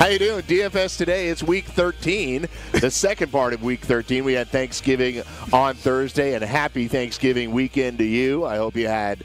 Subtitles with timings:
[0.00, 0.42] How you doing?
[0.44, 1.28] DFS today.
[1.28, 4.24] It's week 13, the second part of week 13.
[4.24, 5.22] We had Thanksgiving
[5.52, 8.46] on Thursday, and happy Thanksgiving weekend to you.
[8.46, 9.24] I hope you had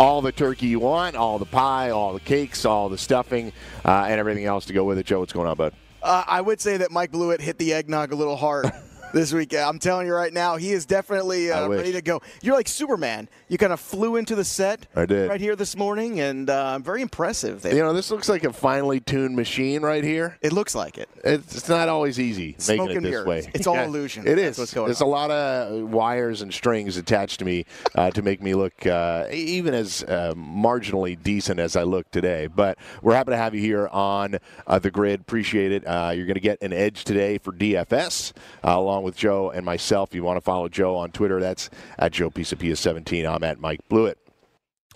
[0.00, 3.52] all the turkey you want, all the pie, all the cakes, all the stuffing,
[3.84, 5.04] uh, and everything else to go with it.
[5.04, 5.74] Joe, what's going on, bud?
[6.02, 8.72] Uh, I would say that Mike Blewett hit the eggnog a little hard.
[9.14, 9.54] this week.
[9.54, 12.20] I'm telling you right now, he is definitely uh, ready to go.
[12.42, 13.28] You're like Superman.
[13.48, 15.30] You kind of flew into the set I did.
[15.30, 17.62] right here this morning, and uh, very impressive.
[17.62, 17.74] There.
[17.74, 20.36] You know, this looks like a finely tuned machine right here.
[20.42, 21.08] It looks like it.
[21.22, 23.26] It's, it's not always easy Smoke making it this mirrors.
[23.26, 23.50] way.
[23.54, 24.26] It's all illusion.
[24.26, 24.58] It is.
[24.58, 25.08] what's going There's on.
[25.08, 27.64] a lot of wires and strings attached to me
[27.94, 32.48] uh, to make me look uh, even as uh, marginally decent as I look today.
[32.48, 35.20] But we're happy to have you here on uh, the grid.
[35.20, 35.86] Appreciate it.
[35.86, 38.32] Uh, you're going to get an edge today for DFS
[38.64, 40.10] uh, along with Joe and myself.
[40.10, 43.26] If you want to follow Joe on Twitter, that's at Joe Pisapia 17.
[43.26, 44.18] I'm at Mike Blewett.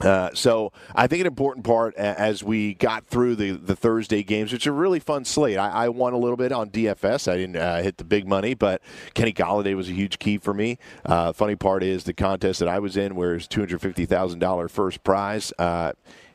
[0.01, 4.53] Uh, so I think an important part as we got through the, the Thursday games,
[4.53, 5.59] which are really fun slate.
[5.59, 7.31] I, I won a little bit on DFS.
[7.31, 8.81] I didn't uh, hit the big money, but
[9.15, 10.79] Kenny Golladay was a huge key for me.
[11.05, 14.07] Uh, funny part is the contest that I was in, where it's two hundred fifty
[14.07, 15.53] thousand dollar first prize.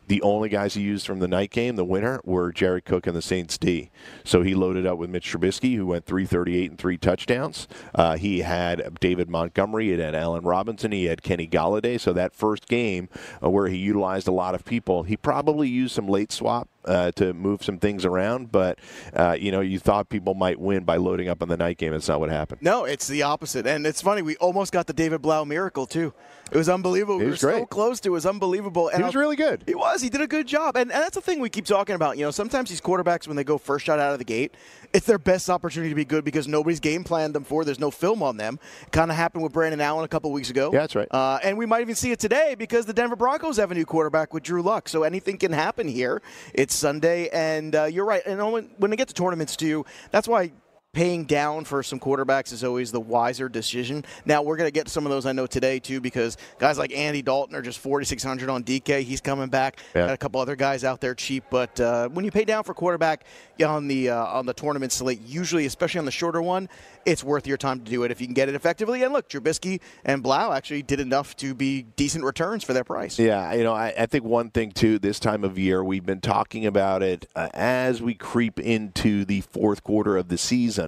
[0.08, 3.16] The only guys he used from the night game, the winner, were Jared Cook and
[3.16, 3.90] the Saints D.
[4.24, 7.68] So he loaded up with Mitch Trubisky, who went 338 and three touchdowns.
[7.96, 12.00] Uh, he had David Montgomery, he had Allen Robinson, he had Kenny Golladay.
[12.00, 13.10] So that first game
[13.44, 17.12] uh, where he utilized a lot of people, he probably used some late swap uh,
[17.14, 18.52] to move some things around.
[18.52, 18.80] But
[19.14, 21.94] uh, you know, you thought people might win by loading up on the night game.
[21.94, 22.62] It's not what happened.
[22.62, 23.66] No, it's the opposite.
[23.68, 26.14] And it's funny, we almost got the David Blough miracle, too.
[26.52, 27.18] It was unbelievable.
[27.20, 27.70] He we was were so great.
[27.70, 28.12] close to it.
[28.12, 28.90] It was unbelievable.
[28.90, 29.64] And He was I'll- really good.
[29.66, 30.02] He was.
[30.02, 30.76] He did a good job.
[30.76, 32.18] And, and that's the thing we keep talking about.
[32.18, 34.54] You know, sometimes these quarterbacks, when they go first shot out of the gate,
[34.94, 37.66] it's their best opportunity to be good because nobody's game planned them for.
[37.66, 38.60] There's no film on them.
[38.92, 40.70] Kind of happened with Brandon Allen a couple weeks ago.
[40.72, 41.08] Yeah, that's right.
[41.10, 43.86] Uh, and we might even see it today because the Denver Broncos have a new
[43.86, 44.90] quarterback with Drew Lock.
[44.90, 46.22] So anything can happen here.
[46.54, 48.22] It's Sunday, and uh, you're right.
[48.26, 50.52] And when, when they get to tournaments too, that's why
[50.94, 54.06] paying down for some quarterbacks is always the wiser decision.
[54.26, 56.94] Now we're going to get some of those I know today too because guys like
[56.94, 59.02] Andy Dalton are just 4600 on DK.
[59.02, 59.80] He's coming back.
[59.96, 60.06] Yeah.
[60.06, 62.76] Got a couple other guys out there cheap, but uh, when you pay down for
[62.76, 63.26] quarterback
[63.66, 66.70] on the uh, on the tournament slate, usually especially on the shorter one,
[67.06, 69.02] it's worth your time to do it if you can get it effectively.
[69.02, 73.18] And look, Trubisky and Blough actually did enough to be decent returns for their price.
[73.18, 76.22] Yeah, you know, I, I think one thing too, this time of year, we've been
[76.22, 80.83] talking about it uh, as we creep into the fourth quarter of the season.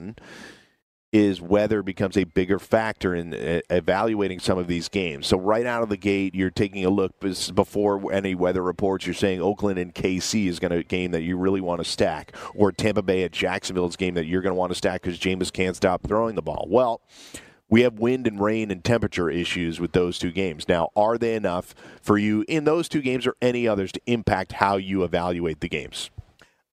[1.14, 5.28] Is weather becomes a bigger factor in uh, evaluating some of these games.
[5.28, 7.14] So right out of the gate, you're taking a look
[7.54, 9.06] before any weather reports.
[9.06, 12.36] You're saying Oakland and KC is going to game that you really want to stack,
[12.54, 15.04] or Tampa Bay at Jacksonville is a game that you're going to want to stack
[15.04, 16.68] because Jameis can't stop throwing the ball.
[16.70, 17.02] Well,
[17.70, 20.68] we have wind and rain and temperature issues with those two games.
[20.68, 24.54] Now, are they enough for you in those two games or any others to impact
[24.54, 26.12] how you evaluate the games?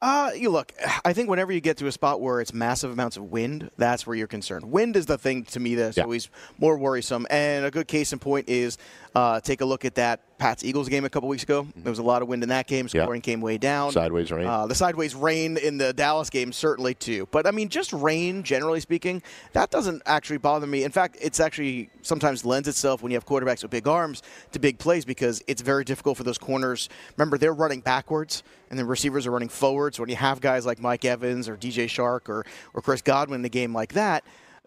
[0.03, 0.73] Uh, you look.
[1.05, 4.07] I think whenever you get to a spot where it's massive amounts of wind, that's
[4.07, 4.71] where you're concerned.
[4.71, 6.03] Wind is the thing to me that's Yeah.
[6.03, 6.29] always
[6.59, 7.27] more worrisome.
[7.31, 8.77] And a good case in point is
[9.15, 11.69] uh, take a look at that Pats Eagles game a couple weeks ago.
[11.77, 12.89] There was a lot of wind in that game.
[12.93, 13.05] Yeah.
[13.05, 13.93] Scoring came way down.
[13.93, 14.47] Sideways rain.
[14.47, 17.29] Uh, the sideways rain in the Dallas game certainly too.
[17.31, 19.23] But I mean, just rain generally speaking,
[19.53, 20.83] that doesn't actually bother me.
[20.83, 24.59] In fact, it's actually sometimes lends itself when you have quarterbacks with big arms to
[24.59, 26.89] big plays because it's very difficult for those corners.
[27.17, 30.01] Remember, they're running backwards and the receivers are running forwards.
[30.01, 32.45] When you have guys like Mike Evans or DJ Chark or
[32.75, 34.25] or Chris Godwin in a game like that.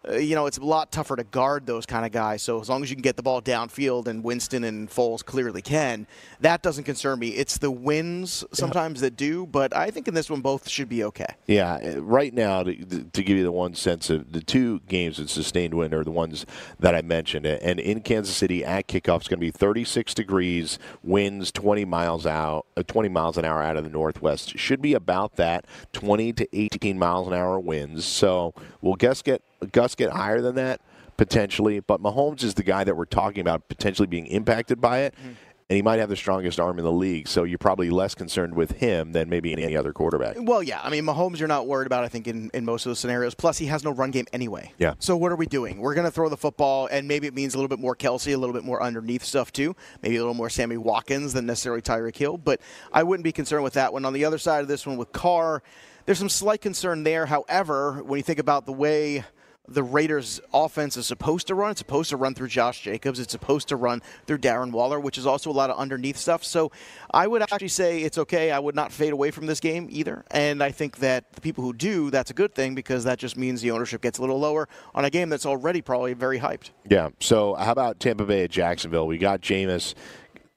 [0.08, 2.42] Uh, you know, it's a lot tougher to guard those kind of guys.
[2.42, 5.62] So as long as you can get the ball downfield, and Winston and Foles clearly
[5.62, 6.08] can,
[6.42, 7.30] that doesn't concern me.
[7.30, 11.04] It's the wins sometimes that do, but I think in this one both should be
[11.06, 11.36] okay.
[11.48, 15.18] Yeah, uh, right now, to, to give you the one sense of the two games
[15.18, 16.46] that sustained wind are the ones
[16.80, 17.46] that I mentioned.
[17.46, 22.26] And in Kansas City at kickoff, it's going to be 36 degrees, winds 20 miles
[22.26, 24.58] out, uh, 20 miles an hour out of the northwest.
[24.58, 28.06] Should be about that, 20 to 18 miles an hour winds.
[28.06, 29.42] So we'll guess get
[29.72, 30.82] Gus get higher than that
[31.18, 31.80] potentially?
[31.80, 35.16] But Mahomes is the guy that we're talking about potentially being impacted by it.
[35.16, 35.34] Mm-hmm.
[35.68, 38.54] And he might have the strongest arm in the league, so you're probably less concerned
[38.54, 40.36] with him than maybe any other quarterback.
[40.40, 40.80] Well, yeah.
[40.84, 43.34] I mean, Mahomes, you're not worried about, I think, in, in most of those scenarios.
[43.34, 44.72] Plus, he has no run game anyway.
[44.78, 44.94] Yeah.
[45.00, 45.80] So, what are we doing?
[45.80, 48.32] We're going to throw the football, and maybe it means a little bit more Kelce,
[48.32, 49.76] a little bit more underneath stuff, too.
[50.04, 52.38] Maybe a little more Sammy Watkins than necessarily Tyreek Hill.
[52.38, 52.62] But
[52.94, 54.06] I wouldn't be concerned with that one.
[54.06, 55.64] On the other side of this one with Carr,
[56.06, 57.26] there's some slight concern there.
[57.26, 59.24] However, when you think about the way
[59.68, 61.72] the Raiders' offense is supposed to run.
[61.72, 63.20] It's supposed to run through Josh Jacobs.
[63.20, 66.44] It's supposed to run through Darren Waller, which is also a lot of underneath stuff.
[66.44, 66.72] So
[67.12, 68.52] I would actually say it's okay.
[68.52, 70.26] I would not fade away from this game either.
[70.32, 73.38] And I think that the people who do, that's a good thing because that just
[73.38, 76.72] means the ownership gets a little lower on a game that's already probably very hyped.
[76.90, 77.10] Yeah.
[77.20, 79.08] So how about Tampa Bay at Jacksonville?
[79.08, 79.94] We got Jameis.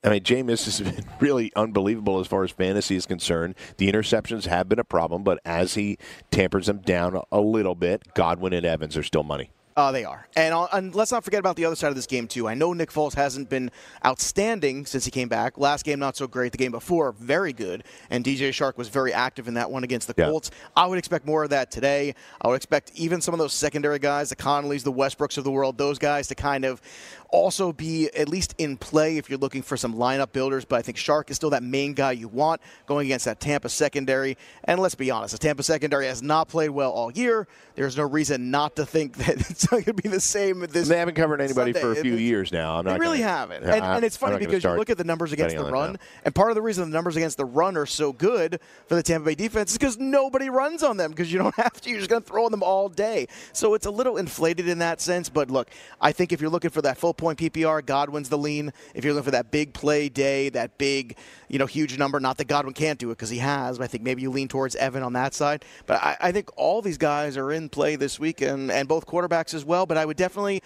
[0.09, 3.55] I mean, Jameis has been really unbelievable as far as fantasy is concerned.
[3.77, 5.99] The interceptions have been a problem, but as he
[6.31, 9.51] tampers them down a little bit, Godwin and Evans are still money.
[9.79, 10.27] Uh, they are.
[10.35, 12.49] And, uh, and let's not forget about the other side of this game, too.
[12.49, 13.71] I know Nick Foles hasn't been
[14.05, 15.57] outstanding since he came back.
[15.57, 16.51] Last game, not so great.
[16.51, 17.85] The game before, very good.
[18.11, 20.31] And DJ Chark was very active in that one against the Yeah.
[20.31, 20.51] Colts.
[20.77, 22.17] I would expect more of that today.
[22.43, 25.53] I would expect even some of those secondary guys, the Conleys, the Westbrooks of the
[25.53, 26.83] world, those guys to kind of
[27.31, 30.65] also be at least in play if you're looking for some lineup builders.
[30.65, 33.69] But I think Chark is still that main guy you want going against that Tampa
[33.69, 34.37] secondary.
[34.65, 37.47] And let's be honest, the Tampa secondary has not played well all year.
[37.75, 40.99] There's no reason not to think that it's going to be the same this They
[40.99, 42.79] haven't covered anybody for a few It's- years now.
[42.79, 43.63] I'm they not really gonna- haven't.
[43.65, 46.35] And, I- and it's funny because you look at the numbers against the run, and
[46.35, 49.27] part of the reason the numbers against the run are so good for the Tampa
[49.27, 51.91] Bay defense is because nobody runs on them because you don't have to.
[51.91, 53.29] You're just going to throw on them all day.
[53.53, 55.29] So it's a little inflated in that sense.
[55.29, 55.69] But look,
[56.01, 58.73] I think if you're looking for that full point PPR, Godwin's the lean.
[58.95, 61.17] If you're looking for that big play day, that big,
[61.49, 63.87] you know, huge number, not that Godwin can't do it because he has, but I
[63.89, 65.65] think maybe you lean towards Evan on that side.
[65.87, 69.07] But I, I think all these guys are in play this week and, and both
[69.07, 69.85] quarterbacks as well.
[69.85, 70.63] But I would definitely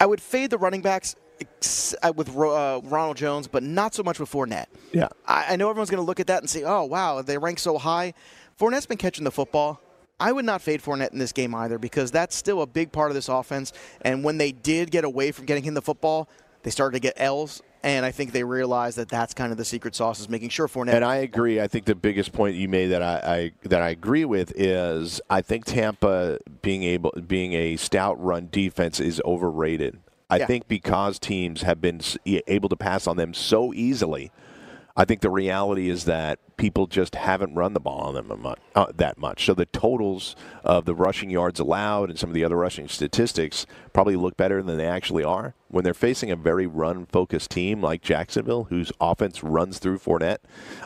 [0.00, 1.14] I would fade the running backs
[2.02, 4.66] uh, with uh, Ronald Jones, but not so much with Fournette.
[4.92, 5.08] Yeah.
[5.26, 7.58] I, I know everyone's going to look at that and say, "Oh, wow, they rank
[7.58, 8.14] so high."
[8.58, 9.80] Fournette's been catching the football.
[10.20, 13.10] I would not fade Fournette in this game either because that's still a big part
[13.10, 13.72] of this offense.
[14.02, 16.28] And when they did get away from getting him the football,
[16.62, 17.62] they started to get L's.
[17.82, 20.68] And I think they realized that that's kind of the secret sauce is making sure
[20.68, 20.92] Fournette.
[20.92, 21.62] And I agree.
[21.62, 25.22] I think the biggest point you made that I, I that I agree with is
[25.30, 29.98] I think Tampa being able being a stout run defense is overrated.
[30.28, 30.46] I Yeah.
[30.46, 34.30] think because teams have been able to pass on them so easily,
[34.96, 38.86] I think the reality is that people just haven't run the ball on them uh,
[38.94, 39.46] that much.
[39.46, 43.66] So the totals of the rushing yards allowed and some of the other rushing statistics
[43.92, 45.54] probably look better than they actually are.
[45.68, 50.38] When they're facing a very run-focused team like Jacksonville, whose offense runs through Fournette,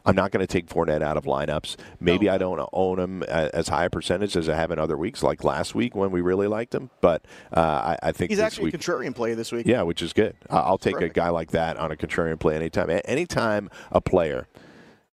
[0.04, 1.76] I'm not going to take Fournette out of lineups.
[2.00, 5.22] Maybe I don't own him as high a percentage as I have in other weeks,
[5.22, 6.90] like last week when we really liked him.
[7.00, 7.60] But uh,
[8.02, 9.66] I, I think He's actually week, a contrarian play this week.
[9.66, 10.36] yeah, which is good.
[10.50, 11.12] I- I'll take Terrific.
[11.12, 12.90] a guy like that on a contrarian play anytime.
[12.90, 14.48] A- Anytime a player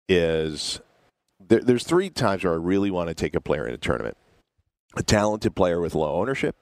[0.09, 0.80] is
[1.47, 4.16] there, there's three times where I really want to take a player in a tournament:
[4.97, 6.57] a talented player with low ownership,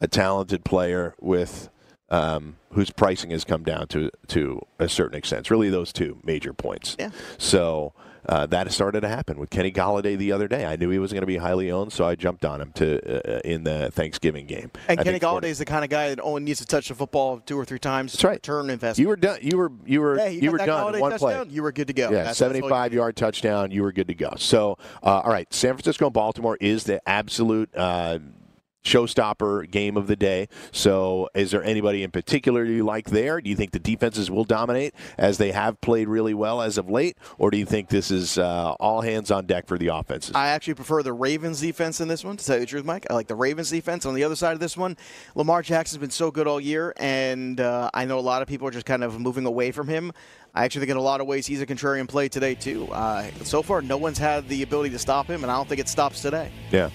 [0.00, 1.68] a talented player with
[2.10, 5.40] um, whose pricing has come down to to a certain extent.
[5.40, 6.96] It's really those two major points.
[6.98, 7.10] Yeah.
[7.36, 7.92] So
[8.28, 10.66] uh, that started to happen with Kenny Golladay the other day.
[10.66, 13.36] I knew he was going to be highly owned, so I jumped on him to
[13.36, 14.70] uh, in the Thanksgiving game.
[14.86, 16.94] And I Kenny Golladay is the kind of guy that only needs to touch the
[16.94, 18.12] football two or three times.
[18.12, 18.42] That's right.
[18.42, 18.98] Turn investment.
[18.98, 19.38] You were done.
[19.42, 21.44] You were you were Hey, you, you were done Golladay one play.
[21.48, 22.04] You were good to go.
[22.04, 23.70] Yeah, That's- that's 75 yard touchdown.
[23.70, 24.34] You were good to go.
[24.36, 28.18] So, uh, all right, San Francisco and Baltimore is the absolute uh,
[28.88, 30.48] showstopper game of the day.
[30.72, 33.40] So, is there anybody in particular you like there?
[33.40, 36.88] Do you think the defenses will dominate as they have played really well as of
[36.88, 40.34] late, or do you think this is uh, all hands on deck for the offenses?
[40.34, 42.36] I actually prefer the Ravens defense in this one.
[42.36, 44.06] To tell you the truth, Mike, I like the Ravens defense.
[44.06, 44.96] On the other side of this one,
[45.34, 48.66] Lamar Jackson's been so good all year, and uh, I know a lot of people
[48.66, 50.12] are just kind of moving away from him.
[50.54, 52.88] I actually think in a lot of ways he's a contrarian play today too.
[52.90, 55.80] Uh, so far, no one's had the ability to stop him, and I don't think
[55.80, 56.50] it stops today.
[56.72, 56.90] Yeah.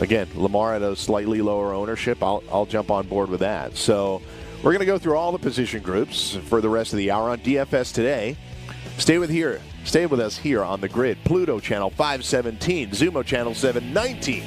[0.00, 2.22] Again, Lamar at a slightly lower ownership.
[2.22, 3.76] I'll, I'll jump on board with that.
[3.76, 4.20] So
[4.58, 7.30] we're going to go through all the position groups for the rest of the hour
[7.30, 8.36] on DFS today.
[8.98, 9.60] Stay with here.
[9.84, 11.18] Stay with us here on the grid.
[11.24, 14.44] Pluto channel 517, Xumo channel 719,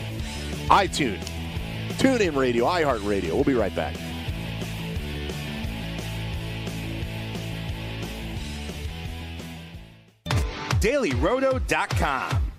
[0.68, 1.30] iTunes,
[1.98, 3.34] TuneIn Radio, iHeartRadio.
[3.34, 3.96] We'll be right back.
[10.80, 12.45] DailyRoto.com.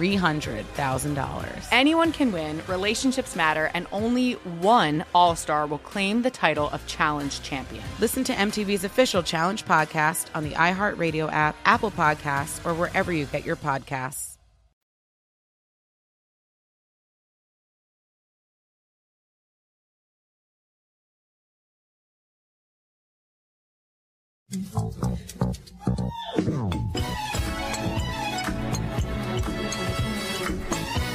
[0.00, 1.68] $300,000.
[1.70, 6.86] Anyone can win, relationships matter, and only one All Star will claim the title of
[6.86, 7.84] Challenge Champion.
[7.98, 13.26] Listen to MTV's official Challenge podcast on the iHeartRadio app, Apple Podcasts, or wherever you
[13.26, 14.38] get your podcasts.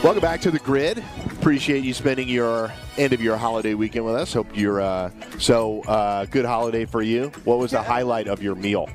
[0.06, 1.04] Welcome back to the grid.
[1.32, 4.34] Appreciate you spending your end of your holiday weekend with us.
[4.34, 5.10] Hope you're uh,
[5.40, 7.30] so uh, good holiday for you.
[7.44, 8.88] What was the highlight of your meal?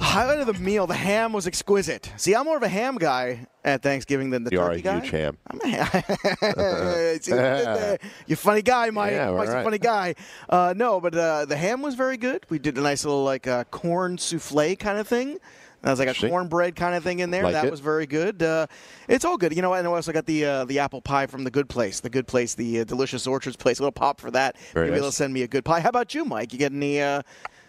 [0.00, 2.10] Highlight of the meal, the ham was exquisite.
[2.16, 4.98] See, I'm more of a ham guy at Thanksgiving than the You are a guy.
[4.98, 5.38] huge ham.
[5.46, 7.18] I'm a ham.
[7.22, 9.12] See, You're funny guy, Mike.
[9.12, 10.16] Yeah, Mike's a funny guy.
[10.48, 12.44] Uh, no, but uh, the ham was very good.
[12.48, 15.38] We did a nice little like uh, corn souffle kind of thing.
[15.84, 17.44] That was like a cornbread kind of thing in there.
[17.44, 17.70] Like that it.
[17.70, 18.42] was very good.
[18.42, 18.66] Uh,
[19.06, 19.54] it's all good.
[19.54, 22.00] You know, and I also got the uh, the apple pie from the Good Place.
[22.00, 23.80] The Good Place, the uh, Delicious Orchards place.
[23.80, 24.56] A little pop for that.
[24.72, 25.02] Very Maybe nice.
[25.02, 25.80] they'll send me a good pie.
[25.80, 26.54] How about you, Mike?
[26.54, 27.20] You get any uh,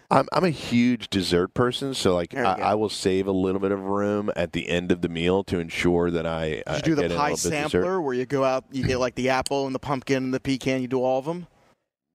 [0.09, 2.43] I'm, I'm a huge dessert person, so like I.
[2.43, 5.59] I will save a little bit of room at the end of the meal to
[5.59, 7.71] ensure that I uh, Did you do the get in a pie little bit of
[7.71, 10.39] sampler where you go out, you get like the apple and the pumpkin and the
[10.39, 11.47] pecan, you do all of them?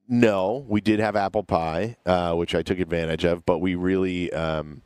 [0.08, 4.32] No, we did have apple pie, uh, which I took advantage of, but we really
[4.32, 4.82] um,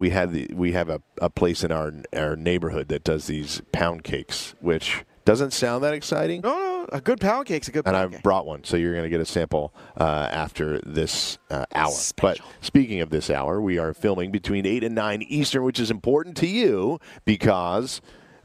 [0.00, 3.62] we had the we have a, a place in our our neighborhood that does these
[3.70, 6.40] pound cakes, which doesn't sound that exciting.
[6.40, 8.22] No, no, a good pound cake's a good and I cake.
[8.22, 11.92] brought one, so you're going to get a sample uh, after this uh, hour.
[12.20, 15.90] But speaking of this hour, we are filming between eight and nine Eastern, which is
[15.90, 18.00] important to you because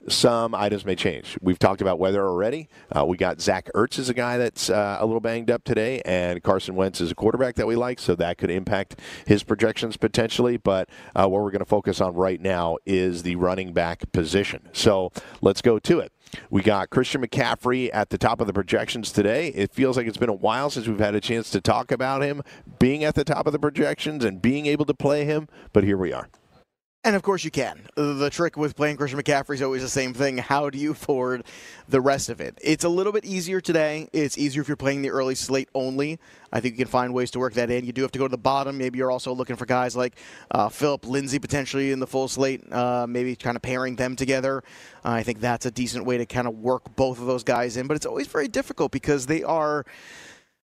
[0.07, 1.37] some items may change.
[1.41, 2.69] We've talked about weather already.
[2.91, 6.01] Uh, we got Zach Ertz is a guy that's uh, a little banged up today,
[6.05, 9.97] and Carson Wentz is a quarterback that we like, so that could impact his projections
[9.97, 10.57] potentially.
[10.57, 14.69] But uh, what we're going to focus on right now is the running back position.
[14.73, 16.11] So let's go to it.
[16.49, 19.49] We got Christian McCaffrey at the top of the projections today.
[19.49, 22.21] It feels like it's been a while since we've had a chance to talk about
[22.21, 22.41] him
[22.79, 25.97] being at the top of the projections and being able to play him, but here
[25.97, 26.27] we are.
[27.05, 27.81] And of course you can.
[27.93, 30.39] The trick with playing Christian McCaffrey is always the same thing.
[30.39, 31.43] How do you afford
[31.87, 32.57] the rest of it?
[32.63, 34.09] It's a little bit easier today.
[34.11, 36.17] It's easier if you're playing the early slate only.
[36.51, 37.85] I think you can find ways to work that in.
[37.85, 38.79] You do have to go to the bottom.
[38.79, 40.15] Maybe you're also looking for guys like
[40.49, 42.63] uh, Phillip Lindsay potentially in the full slate.
[42.73, 44.63] Uh, maybe kind of pairing them together.
[45.03, 47.77] Uh, I think that's a decent way to kind of work both of those guys
[47.77, 47.85] in.
[47.85, 49.85] But it's always very difficult because they are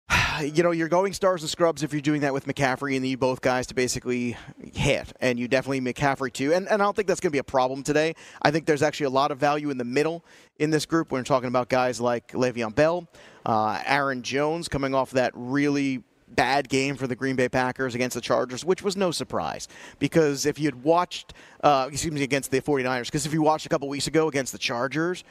[0.43, 3.17] you know, you're going stars and scrubs if you're doing that with McCaffrey and you
[3.17, 4.37] both guys to basically
[4.75, 5.13] hit.
[5.21, 6.53] And you definitely McCaffrey too.
[6.53, 8.15] And, and I don't think that's going to be a problem today.
[8.43, 10.25] I think there's actually a lot of value in the middle
[10.59, 13.09] in this group when we're talking about guys like Le'Veon Bell,
[13.47, 18.15] uh, Aaron Jones coming off that really bad game for the Green Bay Packers against
[18.15, 19.69] the Chargers, which was no surprise
[19.99, 21.33] because if you had watched,
[21.63, 24.51] uh, excuse me, against the 49ers, because if you watched a couple weeks ago against
[24.51, 25.23] the Chargers,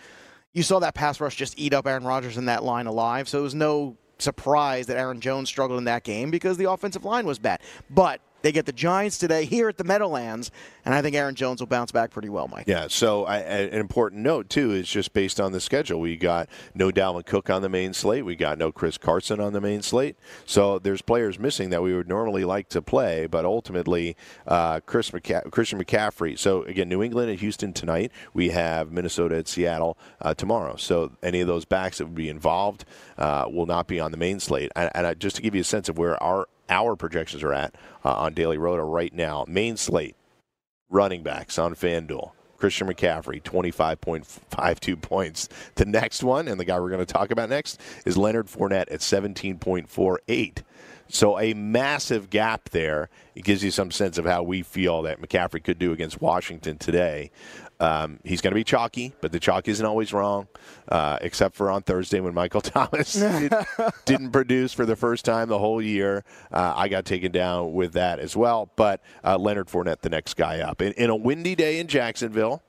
[0.53, 3.27] you saw that pass rush just eat up Aaron Rodgers in that line alive.
[3.27, 7.05] So it was no surprise that Aaron Jones struggled in that game because the offensive
[7.05, 7.61] line was bad.
[7.89, 10.51] But they get the Giants today here at the Meadowlands,
[10.85, 12.65] and I think Aaron Jones will bounce back pretty well, Mike.
[12.67, 15.99] Yeah, so I, an important note, too, is just based on the schedule.
[15.99, 18.25] We got no Dalvin Cook on the main slate.
[18.25, 20.17] We got no Chris Carson on the main slate.
[20.45, 25.11] So there's players missing that we would normally like to play, but ultimately, uh, Chris
[25.11, 26.37] McCa- Christian McCaffrey.
[26.37, 28.11] So, again, New England and Houston tonight.
[28.33, 30.75] We have Minnesota at Seattle uh, tomorrow.
[30.75, 32.83] So any of those backs that would be involved
[33.17, 34.71] uh, will not be on the main slate.
[34.75, 37.53] And, and I, just to give you a sense of where our our projections are
[37.53, 40.15] at uh, on Daily Roto right now, main slate
[40.89, 42.31] running backs on FanDuel.
[42.57, 45.49] Christian McCaffrey, 25.52 points.
[45.75, 48.89] The next one, and the guy we're going to talk about next, is Leonard Fournette
[48.89, 50.63] at 17.48.
[51.09, 53.09] So a massive gap there.
[53.35, 56.77] It gives you some sense of how we feel that McCaffrey could do against Washington
[56.77, 57.31] today.
[57.83, 60.47] Um, he's going to be chalky, but the chalk isn't always wrong,
[60.87, 63.53] uh, except for on Thursday when Michael Thomas did,
[64.05, 66.23] didn't produce for the first time the whole year.
[66.49, 68.71] Uh, I got taken down with that as well.
[68.77, 70.81] But uh, Leonard Fournette, the next guy up.
[70.81, 72.63] In, in a windy day in Jacksonville,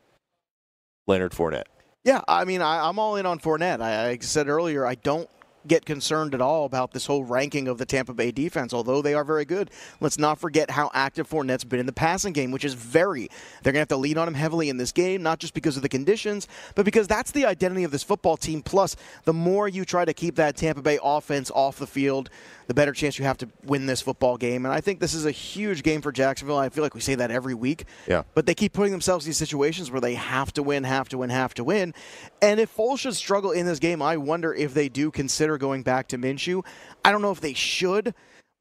[1.07, 1.67] Leonard Fournette.
[2.03, 3.81] Yeah, I mean, I, I'm all in on Fournette.
[3.81, 5.31] I, I said earlier, I don't
[5.67, 9.15] get concerned at all about this whole ranking of the Tampa Bay defense, although they
[9.15, 9.71] are very good.
[10.01, 13.29] Let's not forget how active Fournette's been in the passing game, which is very.
[13.63, 15.77] They're going to have to lean on him heavily in this game, not just because
[15.77, 18.63] of the conditions, but because that's the identity of this football team.
[18.63, 22.31] Plus, the more you try to keep that Tampa Bay offense off the field,
[22.67, 24.65] the better chance you have to win this football game.
[24.65, 26.59] And I think this is a huge game for Jacksonville.
[26.59, 27.85] I feel like we say that every week.
[28.07, 28.23] Yeah.
[28.35, 31.19] But they keep putting themselves in these situations where they have to win, have to
[31.19, 31.95] win, have to win.
[32.41, 35.83] And if Foles should struggle in this game, I wonder if they do consider going
[35.83, 36.65] back to Minshew.
[37.05, 38.15] I don't know if they should,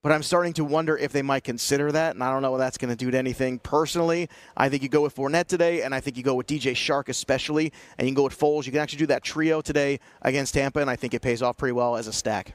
[0.03, 2.15] but I'm starting to wonder if they might consider that.
[2.15, 4.29] And I don't know what that's going to do to anything personally.
[4.58, 7.10] I think you go with Fournette today, and I think you go with DJ Chark
[7.10, 8.65] especially, and you can go with Foles.
[8.65, 11.58] You can actually do that trio today against Tampa, and I think it pays off
[11.58, 12.53] pretty well as a stack.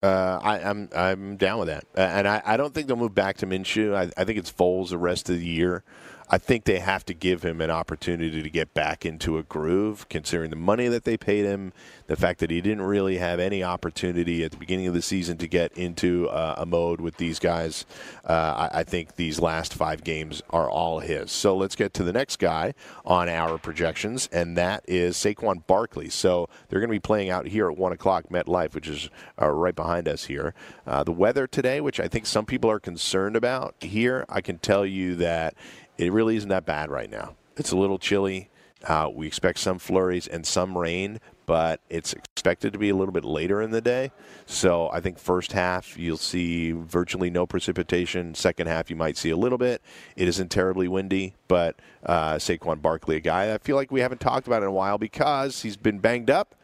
[0.00, 3.16] Uh, I, I'm I'm down with that, uh, and I, I don't think they'll move
[3.16, 3.96] back to Minshew.
[3.96, 5.82] I, I think it's Foles the rest of the year.
[6.30, 10.08] I think they have to give him an opportunity to get back into a groove,
[10.10, 11.72] considering the money that they paid him,
[12.06, 15.38] the fact that he didn't really have any opportunity at the beginning of the season
[15.38, 17.86] to get into uh, a mode with these guys.
[18.28, 21.32] Uh, I, I think these last five games are all his.
[21.32, 22.74] So let's get to the next guy
[23.06, 26.10] on our projections, and that is Saquon Barkley.
[26.10, 29.08] So they're going to be playing out here at one o'clock MetLife, which is
[29.40, 30.52] uh, right behind us here.
[30.86, 34.58] Uh, the weather today, which I think some people are concerned about here, I can
[34.58, 35.54] tell you that
[35.98, 37.34] it really isn't that bad right now.
[37.56, 38.50] It's a little chilly.
[38.84, 43.12] Uh, we expect some flurries and some rain, but it's expected to be a little
[43.12, 44.12] bit later in the day.
[44.46, 48.36] So I think first half you'll see virtually no precipitation.
[48.36, 49.82] Second half you might see a little bit.
[50.14, 54.20] It isn't terribly windy, but uh, Saquon Barkley, a guy I feel like we haven't
[54.20, 56.54] talked about in a while because he's been banged up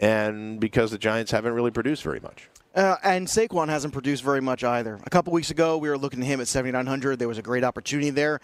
[0.00, 2.48] and because the Giants haven't really produced very much.
[2.78, 5.00] Uh, and Saquon hasn't produced very much either.
[5.04, 7.18] A couple weeks ago, we were looking at him at 7,900.
[7.18, 8.38] There was a great opportunity there.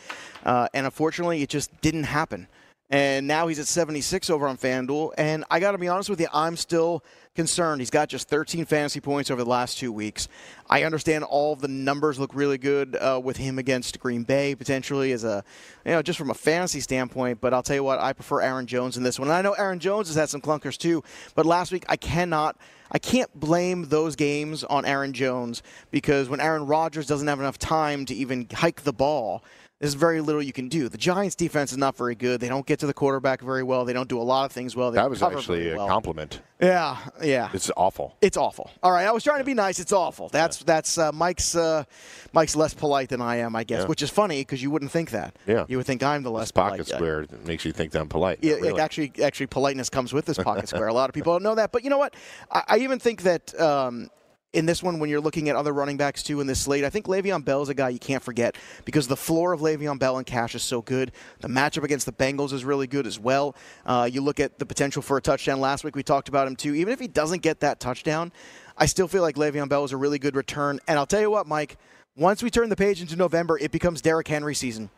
[0.45, 2.49] Uh, and unfortunately, it just didn't happen.
[2.91, 5.13] And now he's at 76 over on FanDuel.
[5.17, 7.81] And I got to be honest with you, I'm still concerned.
[7.81, 10.29] He's got just 13 fantasy points over the last two weeks.
[10.71, 15.11] I understand all the numbers look really good uh, with him against Green Bay potentially
[15.11, 15.43] as a,
[15.85, 17.41] you know, just from a fantasy standpoint.
[17.41, 19.27] But I'll tell you what, I prefer Aaron Jones in this one.
[19.29, 21.03] And I know Aaron Jones has had some clunkers too.
[21.35, 22.57] But last week, I cannot.
[22.93, 27.59] I can't blame those games on Aaron Jones because when Aaron Rodgers doesn't have enough
[27.59, 29.43] time to even hike the ball,
[29.81, 30.89] there's very little you can do.
[30.89, 32.41] The Giants' defense is not very good.
[32.41, 33.85] They don't get to the quarterback very well.
[33.85, 34.91] They don't do a lot of things well.
[34.93, 35.89] They that was actually a well.
[35.89, 36.41] compliment.
[36.61, 37.51] Yeah, yeah.
[37.53, 38.17] It's awful.
[38.23, 38.71] It's awful.
[38.83, 39.81] All right, I was trying to be nice.
[39.81, 40.29] It's awful.
[40.29, 41.55] That's that's uh, Mike's.
[41.57, 41.85] Uh,
[42.33, 43.87] Mike's less polite than I am, I guess, Yeah.
[43.87, 45.37] which is funny because you wouldn't think that.
[45.47, 45.67] Yeah.
[45.69, 46.97] you would think I'm the less This pocket polite guy.
[46.97, 48.39] square makes you think that I'm polite.
[48.43, 48.81] Yeah, really.
[48.81, 50.89] actually, actually, politeness comes with this pocket square.
[50.89, 52.15] A lot of people don't know that, but you know what?
[52.51, 54.11] I, I even think that um,
[54.55, 56.91] in this one, when you're looking at other running backs too in this slate, I
[56.91, 60.17] think Le'Veon Bell is a guy you can't forget because the floor of Le'Veon Bell
[60.17, 61.13] and Cash is so good.
[61.41, 63.57] The matchup against the Bengals is really good as well.
[63.85, 65.61] Uh, you look at the potential for a touchdown.
[65.61, 66.75] Last week we talked about him too.
[66.75, 68.33] Even if he doesn't get that touchdown,
[68.79, 70.79] I still feel like Le'Veon Bell is a really good return.
[70.87, 71.77] And I'll tell you what, Mike.
[72.17, 74.89] Once we turn the page into November, it becomes Derrick Henry season.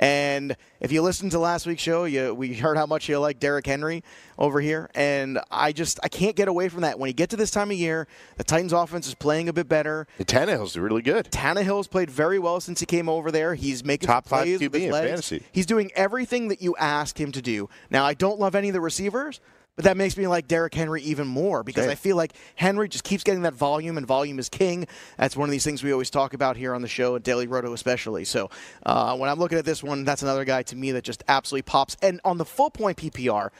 [0.00, 3.38] And if you listened to last week's show, you, we heard how much you like
[3.38, 4.02] Derrick Henry
[4.36, 4.90] over here.
[4.92, 6.98] And I just I can't get away from that.
[6.98, 8.08] When you get to this time of year,
[8.38, 10.08] the Titans offense is playing a bit better.
[10.18, 11.30] And Tannehill's really good.
[11.30, 13.54] Tannehill's played very well since he came over there.
[13.54, 15.08] He's making Top five QB in legs.
[15.08, 15.42] fantasy.
[15.52, 17.68] He's doing everything that you asked him to do.
[17.88, 19.40] Now, I don't love any of the receivers,
[19.76, 21.90] but that makes me like Derrick Henry even more because Same.
[21.90, 24.86] I feel like Henry just keeps getting that volume, and volume is king.
[25.18, 27.46] That's one of these things we always talk about here on the show at Daily
[27.46, 28.24] Roto, especially.
[28.24, 28.50] So
[28.84, 31.62] uh, when I'm looking at this one, that's another guy to me that just absolutely
[31.62, 31.96] pops.
[32.02, 33.50] And on the full point PPR,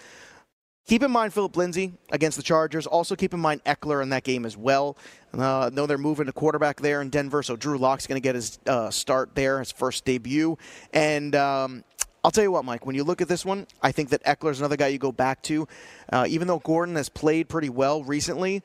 [0.86, 2.86] Keep in mind Phillip Lindsay against the Chargers.
[2.86, 4.98] Also keep in mind Ekeler in that game as well.
[5.32, 8.34] Uh, know they're moving a quarterback there in Denver, so Drew Lock's going to get
[8.34, 10.58] his uh, start there, his first debut.
[10.92, 11.84] And um,
[12.24, 14.58] I'll tell you what, Mike, when you look at this one, I think that Ekeler's
[14.58, 15.68] another guy you go back to.
[16.10, 18.62] Uh, even though Gordon has played pretty well recently,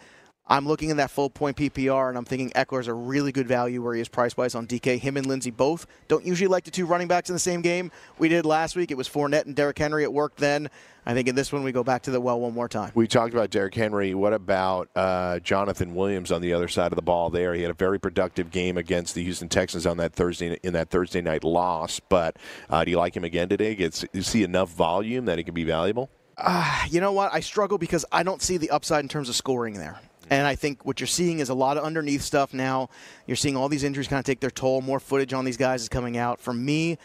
[0.50, 3.84] I'm looking in that full point PPR, and I'm thinking Ekeler's a really good value
[3.84, 4.98] where he is price wise on DK.
[4.98, 7.92] Him and Lindsay both don't usually like the two running backs in the same game.
[8.18, 8.90] We did last week.
[8.90, 10.02] It was Fournette and Derrick Henry.
[10.04, 10.70] It worked then.
[11.06, 12.92] I think in this one we go back to the well one more time.
[12.96, 14.14] We talked about Derrick Henry.
[14.16, 17.30] What about uh, Jonathan Williams on the other side of the ball?
[17.30, 20.74] There, he had a very productive game against the Houston Texans on that Thursday in
[20.74, 22.00] that Thursday night loss.
[22.00, 22.38] But
[22.70, 23.76] uh, do you like him again today?
[23.76, 26.10] Gets you see enough volume that he can be valuable?
[26.38, 27.34] Uh, you know what?
[27.34, 30.00] I struggle because I don't see the upside in terms of scoring there.
[30.30, 32.90] And I think what you're seeing is a lot of underneath stuff now.
[33.26, 34.82] You're seeing all these injuries kind of take their toll.
[34.82, 36.40] More footage on these guys is coming out.
[36.40, 36.98] For me,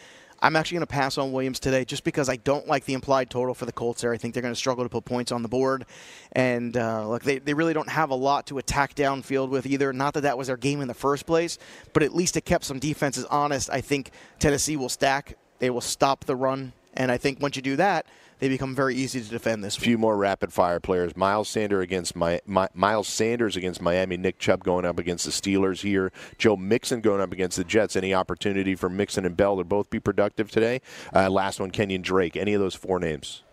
[0.44, 3.30] I'm actually going to pass on Williams today just because I don't like the implied
[3.30, 4.12] total for the Colts there.
[4.12, 5.86] I think they're going to struggle to put points on the board.
[6.32, 9.90] And uh, look, they, they really don't have a lot to attack downfield with either.
[9.94, 11.58] Not that that was their game in the first place,
[11.94, 13.70] but at least it kept some defenses honest.
[13.70, 16.74] I think Tennessee will stack, they will stop the run.
[16.92, 18.04] And I think once you do that,
[18.44, 19.84] they become very easy to defend this A week.
[19.86, 21.16] few more rapid fire players.
[21.16, 24.18] Miles Sanders against my, my, Miles Sanders against Miami.
[24.18, 26.12] Nick Chubb going up against the Steelers here.
[26.36, 27.96] Joe Mixon going up against the Jets.
[27.96, 30.82] Any opportunity for Mixon and Bell to both be productive today?
[31.14, 32.36] Uh, last one, Kenyon Drake.
[32.36, 33.44] Any of those four names?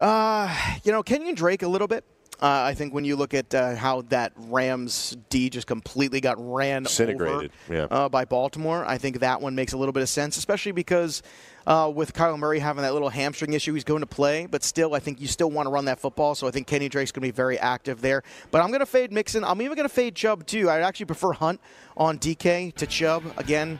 [0.00, 0.52] Uh,
[0.82, 2.04] you know, Kenyon Drake a little bit.
[2.42, 6.34] Uh, I think when you look at uh, how that Rams D just completely got
[6.38, 7.84] ran Disintegrated, over yeah.
[7.84, 11.22] uh, by Baltimore, I think that one makes a little bit of sense, especially because
[11.68, 14.92] uh, with Kyler Murray having that little hamstring issue, he's going to play, but still,
[14.92, 16.34] I think you still want to run that football.
[16.34, 18.24] So I think Kenny Drake's going to be very active there.
[18.50, 19.44] But I'm going to fade Mixon.
[19.44, 20.68] I'm even going to fade Chubb too.
[20.68, 21.60] I actually prefer Hunt
[21.96, 23.78] on DK to Chubb again.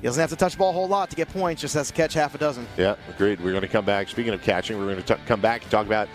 [0.00, 1.88] He doesn't have to touch the ball a whole lot to get points; just has
[1.88, 2.66] to catch half a dozen.
[2.78, 3.40] Yeah, agreed.
[3.40, 4.08] We're going to come back.
[4.08, 6.08] Speaking of catching, we're going to t- come back and talk about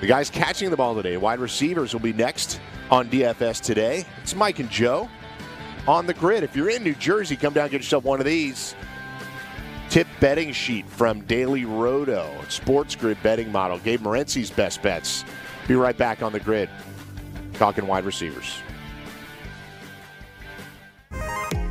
[0.00, 1.16] the guys catching the ball today.
[1.16, 2.60] Wide receivers will be next
[2.90, 4.04] on DFS today.
[4.22, 5.08] It's Mike and Joe
[5.86, 6.42] on the grid.
[6.42, 8.74] If you're in New Jersey, come down get yourself one of these.
[9.90, 13.78] Tip betting sheet from Daily Roto, sports grid betting model.
[13.78, 15.24] Gabe Morency's best bets.
[15.66, 16.70] Be right back on the grid,
[17.54, 18.62] talking wide receivers.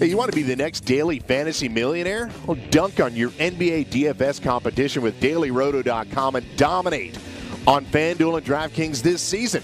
[0.00, 2.30] Hey, you want to be the next daily fantasy millionaire?
[2.46, 7.18] Well, dunk on your NBA DFS competition with dailyroto.com and dominate
[7.66, 9.62] on FanDuel and DraftKings this season.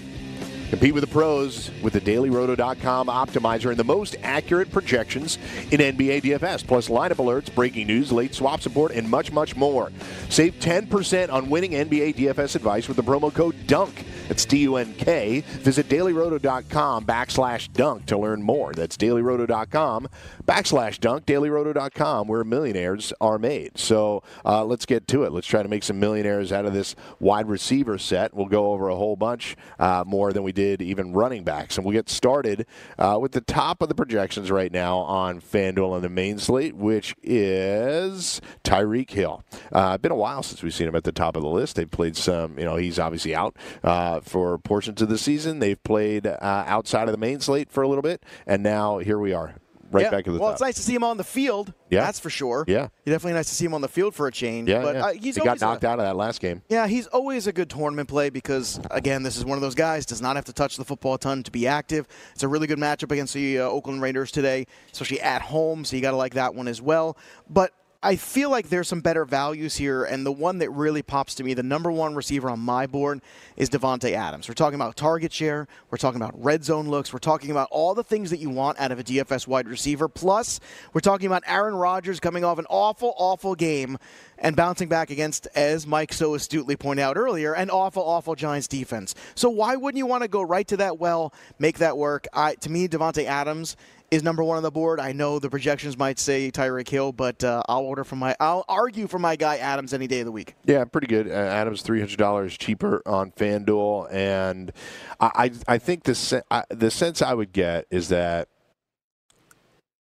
[0.70, 5.38] Compete with the pros with the dailyroto.com optimizer and the most accurate projections
[5.70, 9.92] in NBA DFS, plus lineup alerts, breaking news, late swap support, and much, much more.
[10.28, 14.04] Save 10% on winning NBA DFS advice with the promo code DUNK.
[14.28, 15.40] That's D U N K.
[15.40, 18.72] Visit dailyroto.com backslash dunk to learn more.
[18.72, 20.08] That's dailyroto.com
[20.44, 21.26] backslash dunk.
[21.26, 23.78] Dailyroto.com, where millionaires are made.
[23.78, 25.32] So uh, let's get to it.
[25.32, 28.34] Let's try to make some millionaires out of this wide receiver set.
[28.34, 31.76] We'll go over a whole bunch uh, more than we did even running backs.
[31.76, 32.66] And we'll get started
[32.98, 36.74] uh, with the top of the projections right now on FanDuel on the main slate,
[36.74, 39.44] which is Tyreek Hill.
[39.70, 41.76] Uh, been a while since we've seen him at the top of the list.
[41.76, 45.60] They've played some, you know, he's obviously out uh, for portions of the season.
[45.60, 49.18] They've played uh, outside of the main slate for a little bit, and now here
[49.18, 49.54] we are.
[49.90, 50.10] Right yeah.
[50.10, 50.52] back at the well, top.
[50.52, 51.72] it's nice to see him on the field.
[51.90, 52.00] Yeah.
[52.00, 52.64] that's for sure.
[52.66, 52.88] Yeah.
[53.04, 54.68] definitely nice to see him on the field for a change.
[54.68, 55.04] Yeah, but yeah.
[55.06, 56.62] Uh, he's he got always a- knocked out of that last game.
[56.68, 60.06] Yeah, he's always a good tournament play because, again, this is one of those guys
[60.06, 62.06] does not have to touch the football a ton to be active.
[62.32, 65.84] It's a really good matchup against the uh, Oakland Raiders today, especially at home.
[65.84, 67.16] So you got to like that one as well.
[67.48, 67.72] But
[68.06, 71.42] I feel like there's some better values here, and the one that really pops to
[71.42, 73.20] me, the number one receiver on my board,
[73.56, 74.48] is Davante Adams.
[74.48, 77.96] We're talking about target share, we're talking about red zone looks, we're talking about all
[77.96, 80.06] the things that you want out of a DFS wide receiver.
[80.06, 80.60] Plus,
[80.92, 83.98] we're talking about Aaron Rodgers coming off an awful, awful game
[84.38, 88.68] and bouncing back against, as Mike so astutely pointed out earlier, an awful, awful Giants
[88.68, 89.16] defense.
[89.34, 92.28] So why wouldn't you want to go right to that well, make that work?
[92.32, 93.76] I, to me, Davante Adams
[94.10, 95.00] is number one on the board.
[95.00, 98.64] I know the projections might say Tyreek Hill, but uh, I'll order for my, I'll
[98.68, 100.54] argue for my guy Adams any day of the week.
[100.64, 101.28] Yeah, pretty good.
[101.28, 104.72] Uh, Adams three hundred dollars cheaper on FanDuel, and
[105.20, 108.48] I I, I think the se- I, the sense I would get is that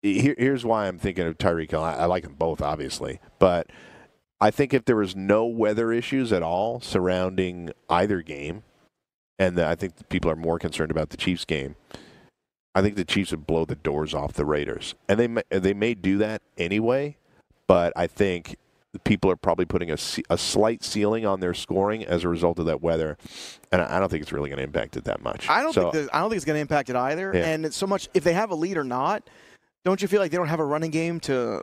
[0.01, 1.83] here, here's why I'm thinking of Tyreek Hill.
[1.83, 3.71] I, I like them both, obviously, but
[4.39, 8.63] I think if there was no weather issues at all surrounding either game,
[9.39, 11.75] and the, I think people are more concerned about the Chiefs game.
[12.75, 15.73] I think the Chiefs would blow the doors off the Raiders, and they may, they
[15.73, 17.17] may do that anyway.
[17.67, 18.57] But I think
[19.05, 19.97] people are probably putting a,
[20.29, 23.17] a slight ceiling on their scoring as a result of that weather,
[23.71, 25.49] and I don't think it's really going to impact it that much.
[25.49, 27.31] I don't so, think I don't think it's going to impact it either.
[27.33, 27.45] Yeah.
[27.45, 29.27] And it's so much if they have a lead or not.
[29.85, 31.61] Don't you feel like they don't have a running game to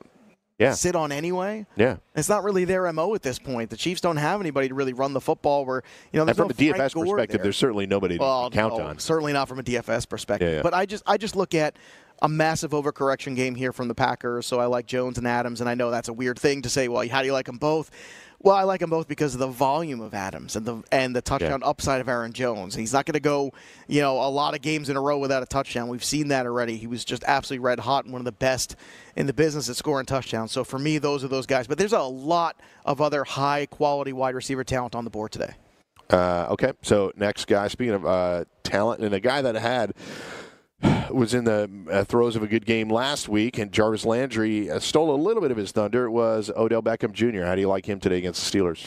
[0.58, 0.72] yeah.
[0.72, 1.66] sit on anyway?
[1.76, 1.96] Yeah.
[2.14, 3.70] It's not really their mo at this point.
[3.70, 5.64] The Chiefs don't have anybody to really run the football.
[5.64, 7.42] Where you know, and from no a DFS Frank perspective, there.
[7.44, 8.98] there's certainly nobody well, to count no, on.
[8.98, 10.48] Certainly not from a DFS perspective.
[10.48, 10.62] Yeah, yeah.
[10.62, 11.76] But I just I just look at
[12.22, 14.46] a massive overcorrection game here from the Packers.
[14.46, 16.88] So I like Jones and Adams, and I know that's a weird thing to say.
[16.88, 17.90] Well, how do you like them both?
[18.38, 21.22] Well, I like them both because of the volume of Adams and the and the
[21.22, 22.74] touchdown upside of Aaron Jones.
[22.74, 23.52] He's not going to go,
[23.86, 25.86] you know, a lot of games in a row without a touchdown.
[25.86, 26.76] We've seen that already.
[26.76, 28.74] He was just absolutely red hot and one of the best
[29.14, 30.50] in the business at scoring touchdowns.
[30.50, 31.68] So for me, those are those guys.
[31.68, 35.54] But there's a lot of other high quality wide receiver talent on the board today.
[36.10, 37.68] Uh, okay, so next guy.
[37.68, 39.94] Speaking of uh, talent, and a guy that had
[41.10, 44.78] was in the uh, throes of a good game last week, and Jarvis Landry uh,
[44.78, 46.06] stole a little bit of his thunder.
[46.06, 47.44] It was Odell Beckham Jr.
[47.44, 48.86] How do you like him today against the Steelers?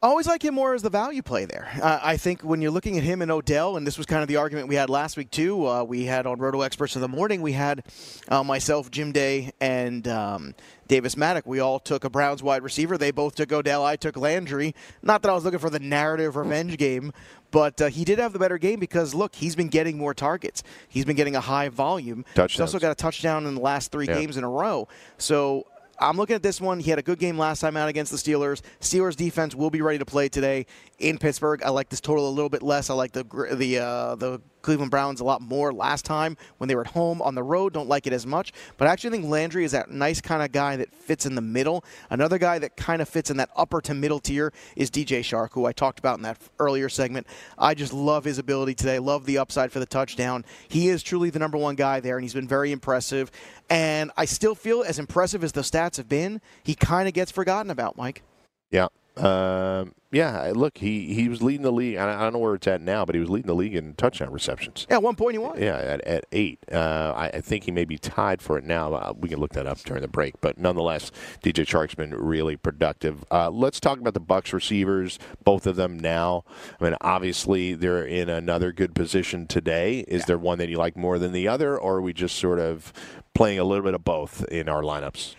[0.00, 1.68] Always like him more as the value play there.
[1.82, 4.28] Uh, I think when you're looking at him and Odell, and this was kind of
[4.28, 5.66] the argument we had last week too.
[5.66, 7.42] Uh, we had on Roto Experts in the morning.
[7.42, 7.84] We had
[8.28, 10.54] uh, myself, Jim Day, and um,
[10.86, 11.46] Davis Mattek.
[11.46, 12.96] We all took a Browns wide receiver.
[12.96, 13.84] They both took Odell.
[13.84, 14.72] I took Landry.
[15.02, 17.12] Not that I was looking for the narrative revenge game,
[17.50, 20.62] but uh, he did have the better game because look, he's been getting more targets.
[20.88, 22.24] He's been getting a high volume.
[22.36, 22.52] Touchdowns.
[22.52, 24.14] He's also got a touchdown in the last three Yeah.
[24.14, 24.86] games in a row.
[25.16, 25.66] So
[26.00, 26.80] I'm looking at this one.
[26.80, 28.62] He had a good game last time out against the Steelers.
[28.80, 30.66] Steelers defense will be ready to play today
[30.98, 31.62] in Pittsburgh.
[31.62, 32.90] I like this total a little bit less.
[32.90, 36.74] I like the the uh, the Cleveland Browns a lot more last time when they
[36.74, 37.72] were at home on the road.
[37.72, 40.52] Don't like it as much, but I actually think Landry is that nice kind of
[40.52, 41.86] guy that fits in the middle.
[42.10, 45.54] Another guy that kind of fits in that upper to middle tier is DJ Chark,
[45.54, 47.26] who I talked about in that earlier segment.
[47.56, 48.98] I just love his ability today.
[48.98, 50.44] Love the upside for the touchdown.
[50.68, 53.30] He is truly the number one guy there, and he's been very impressive.
[53.70, 57.32] And I still feel as impressive as the stats have been, he kind of gets
[57.32, 58.22] forgotten about, Mike.
[58.70, 58.88] Yeah.
[59.18, 61.96] Um, yeah, look, he, he was leading the league.
[61.96, 63.92] I I don't know where it's at now, but he was leading the league in
[63.94, 64.86] touchdown receptions.
[64.88, 65.60] Yeah, at one point he won.
[65.60, 66.60] Yeah, at, at eight.
[66.72, 68.94] Uh, I, I think he may be tied for it now.
[68.94, 70.40] Uh, we can look that up during the break.
[70.40, 71.10] But nonetheless,
[71.42, 73.22] DJ Chark's been really productive.
[73.30, 76.44] Uh, let's talk about the Bucks receivers, both of them now.
[76.80, 80.00] I mean, obviously they're in another good position today.
[80.08, 82.60] Is there one that you like more than the other, or are we just sort
[82.60, 82.94] of
[83.34, 85.34] playing a little bit of both in our lineups?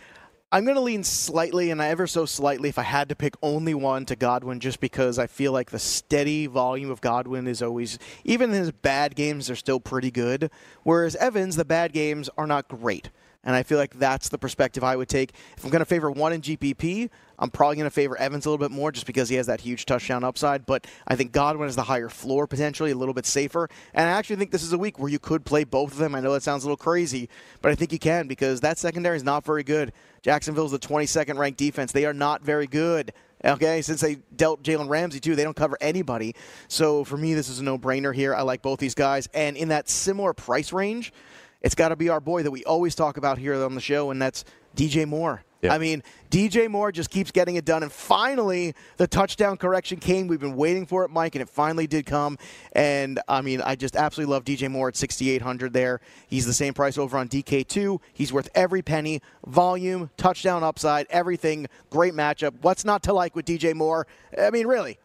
[0.52, 3.76] I'm going to lean slightly, and ever so slightly, if I had to pick only
[3.76, 8.00] one to Godwin, just because I feel like the steady volume of Godwin is always,
[8.24, 10.50] even in his bad games, they're still pretty good.
[10.82, 13.12] Whereas Evans, the bad games are not great.
[13.44, 15.32] And I feel like that's the perspective I would take.
[15.56, 18.50] If I'm going to favor one in GPP, I'm probably going to favor Evans a
[18.50, 20.66] little bit more just because he has that huge touchdown upside.
[20.66, 23.70] But I think Godwin is the higher floor, potentially a little bit safer.
[23.94, 26.16] And I actually think this is a week where you could play both of them.
[26.16, 27.30] I know that sounds a little crazy,
[27.62, 29.94] but I think you can because that secondary is not very good.
[30.22, 31.94] Jacksonville's the 22nd ranked defense.
[31.94, 33.14] They are not very good.
[33.46, 36.36] Okay, since they dealt Jalen Ramsey too, they don't cover anybody.
[36.68, 38.36] So for me, this is a no-brainer here.
[38.36, 41.14] I like both these guys, and in that similar price range,
[41.62, 44.12] it's got to be our boy that we always talk about here on the show,
[44.12, 44.46] and that's
[44.76, 45.44] DJ Moore.
[45.62, 45.74] Yeah.
[45.74, 50.28] I mean, DJ Moore just keeps getting it done, and finally the touchdown correction came.
[50.28, 52.38] We've been waiting for it, Mike, and it finally did come.
[52.72, 56.00] And I mean, I just absolutely love DJ Moore at 6,800 there.
[56.28, 58.00] He's the same price over on DK2.
[58.14, 59.22] He's worth every penny.
[59.46, 61.68] Volume, touchdown upside, everything.
[61.90, 62.54] Great matchup.
[62.62, 64.08] What's not to like with DJ Moore?
[64.38, 64.98] I mean, really,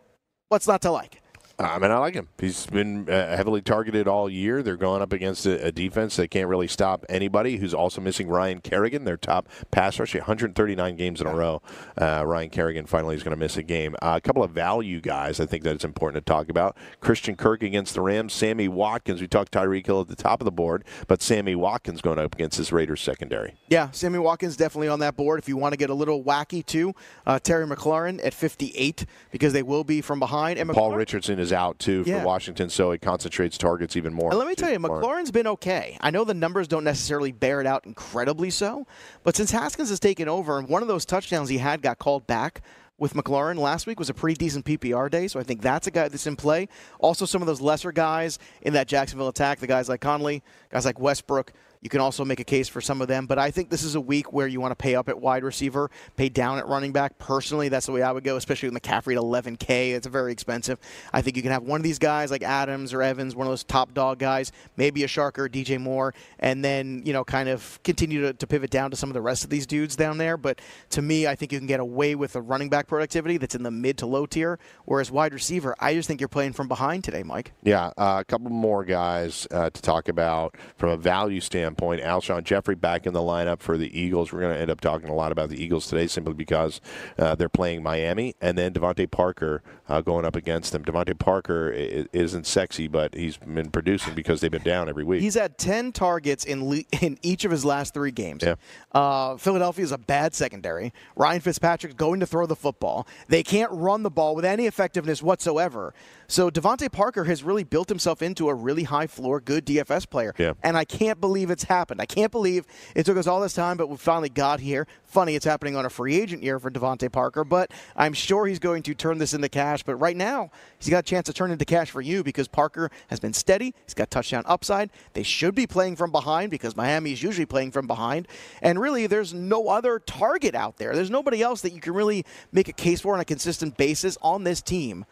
[0.49, 1.21] what's not to like?
[1.57, 2.29] I mean, I like him.
[2.39, 4.61] He's been uh, heavily targeted all year.
[4.61, 7.59] They're going up against a, a defense that can't really stop anybody.
[7.59, 11.63] Who's also missing Ryan Kerrigan, their top pass rusher, 139 games in a row.
[11.97, 13.95] Uh, Ryan Kerrigan finally is going to miss a game.
[14.03, 16.77] Uh, a couple of value guys, I think that it's important to talk about.
[17.01, 18.33] Christian Kirk against the Rams.
[18.33, 19.21] Sammy Watkins.
[19.21, 22.35] We talked Tyreek Hill at the top of the board, but Sammy Watkins going up
[22.35, 23.55] against this Raiders secondary.
[23.69, 25.39] Yeah, Sammy Watkins definitely on that board.
[25.39, 26.95] If you want to get a little wacky too,
[27.27, 30.59] uh, Terry McLaurin at 58 because they will be from behind.
[30.59, 32.21] And Paul McLaurin- Richardson is out too Yeah.
[32.21, 34.31] for Washington, so it concentrates targets even more.
[34.31, 35.03] And let me tell you, McLaurin.
[35.03, 35.97] McLaurin's been okay.
[36.01, 38.87] I know the numbers don't necessarily bear it out incredibly so,
[39.23, 42.27] but since Haskins has taken over, and one of those touchdowns he had got called
[42.27, 42.63] back
[42.97, 45.91] with McLaurin last week was a pretty decent PPR day, so I think that's a
[45.91, 46.69] guy that's in play.
[47.01, 50.85] Also, some of those lesser guys in that Jacksonville attack, the guys like Conley, guys
[50.85, 51.53] like Westbrook.
[51.85, 53.95] You can also make a case for some of them, but I think this is
[53.95, 56.93] a week where you want to pay up at wide receiver, pay down at running
[56.93, 57.19] back.
[57.19, 59.93] Personally, that's the way I would go, especially with McCaffrey at 11K.
[59.93, 60.79] It's very expensive.
[61.13, 63.51] I think you can have one of these guys like Adams or Evans, one of
[63.51, 67.79] those top dog guys, maybe a Sharker, DJ Moore, and then, you know, kind of
[67.85, 70.39] continue to, to pivot down to some of the rest of these dudes down there.
[70.39, 73.55] But to me, I think you can get away with the running back productivity that's
[73.55, 76.67] in the mid to low tier, whereas wide receiver, I just think you're playing from
[76.67, 77.53] behind today, Mike.
[77.63, 81.74] Yeah, uh, a couple more guys uh, to talk about from a value standpoint.
[81.75, 82.03] Standpoint.
[82.03, 84.33] Alshon Jeffery back in the lineup for the Eagles.
[84.33, 86.81] We're going to end up talking a lot about the Eagles today simply because
[87.19, 88.37] uh, they're playing Miami.
[88.41, 90.85] And then DeVante Parker uh, going up against them.
[90.85, 95.21] DeVante Parker isn't sexy, but he's been producing because they've been down every week.
[95.21, 98.45] He's had 10 targets in, le- in each of his last three games.
[98.45, 98.55] Yeah.
[98.93, 100.93] Uh, Philadelphia is a bad secondary.
[101.17, 103.09] Ryan Fitzpatrick's going to throw the football.
[103.27, 105.93] They can't run the ball with any effectiveness whatsoever.
[106.27, 110.35] So DeVante Parker has really built himself into a really high floor, good DFS player.
[110.39, 110.55] Yeah.
[110.63, 112.01] And I can't believe it's happened.
[112.01, 114.87] I can't believe it took us all this time, but we finally got here.
[115.05, 118.59] Funny, it's happening on a free agent year for DeVante Parker, but I'm sure he's
[118.59, 119.83] going to turn this into cash.
[119.83, 122.91] But right now, he's got a chance to turn into cash for you because Parker
[123.09, 123.75] has been steady.
[123.85, 124.91] He's got touchdown upside.
[125.13, 128.29] They should be playing from behind because Miami is usually playing from behind.
[128.63, 130.95] And really, there's no other target out there.
[130.95, 134.19] There's nobody else that you can really make a case for on a consistent basis
[134.23, 135.05] on this team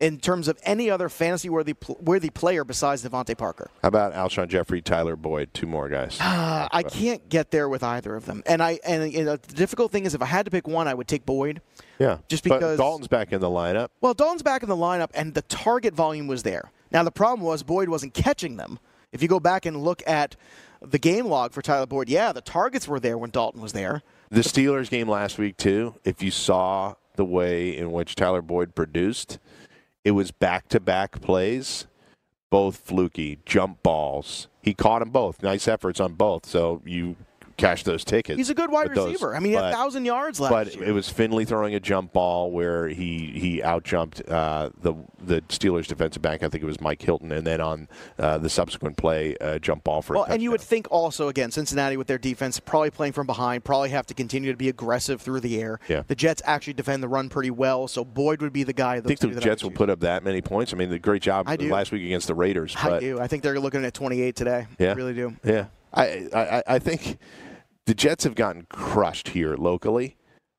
[0.00, 3.70] in terms of any other fantasy worthy worthy player besides DeVante Parker.
[3.82, 6.18] How about Alshon Jeffery, Tyler Boyd, two more guys?
[6.20, 8.42] Uh, I can't get there with either of them.
[8.46, 10.88] And I and you know, the difficult thing is if I had to pick one,
[10.88, 11.60] I would take Boyd.
[11.98, 13.88] Yeah, just because but Dalton's back in the lineup.
[14.00, 16.72] Well, Dalton's back in the lineup, and the target volume was there.
[16.90, 18.78] Now the problem was Boyd wasn't catching them.
[19.12, 20.36] If you go back and look at
[20.80, 24.02] the game log for Tyler Boyd, yeah, the targets were there when Dalton was there.
[24.30, 25.96] The Steelers game last week too.
[26.04, 29.38] If you saw the way in which Tyler Boyd produced
[30.04, 31.86] it was back to back plays,
[32.50, 34.48] both fluky, jump balls.
[34.62, 35.42] He caught them both.
[35.42, 36.46] Nice efforts on both.
[36.46, 37.16] So you
[37.60, 38.36] cash those tickets.
[38.36, 39.28] He's a good wide receiver.
[39.28, 39.36] Those.
[39.36, 40.74] I mean, he but, had thousand yards last week.
[40.74, 40.88] but year.
[40.88, 45.86] it was Finley throwing a jump ball where he he outjumped uh, the the Steelers
[45.86, 46.42] defensive back.
[46.42, 47.88] I think it was Mike Hilton, and then on
[48.18, 50.14] uh, the subsequent play, uh, jump ball for.
[50.14, 53.64] Well, and you would think also again, Cincinnati with their defense probably playing from behind,
[53.64, 55.80] probably have to continue to be aggressive through the air.
[55.88, 56.02] Yeah.
[56.06, 58.96] The Jets actually defend the run pretty well, so Boyd would be the guy.
[58.96, 60.72] I think the Jets will put up that many points.
[60.72, 62.74] I mean, the great job last week against the Raiders.
[62.76, 63.20] I do.
[63.20, 64.66] I think they're looking at 28 today.
[64.78, 65.36] Yeah, I really do.
[65.44, 67.18] Yeah, I I, I think
[67.90, 70.16] the Jets have gotten crushed here locally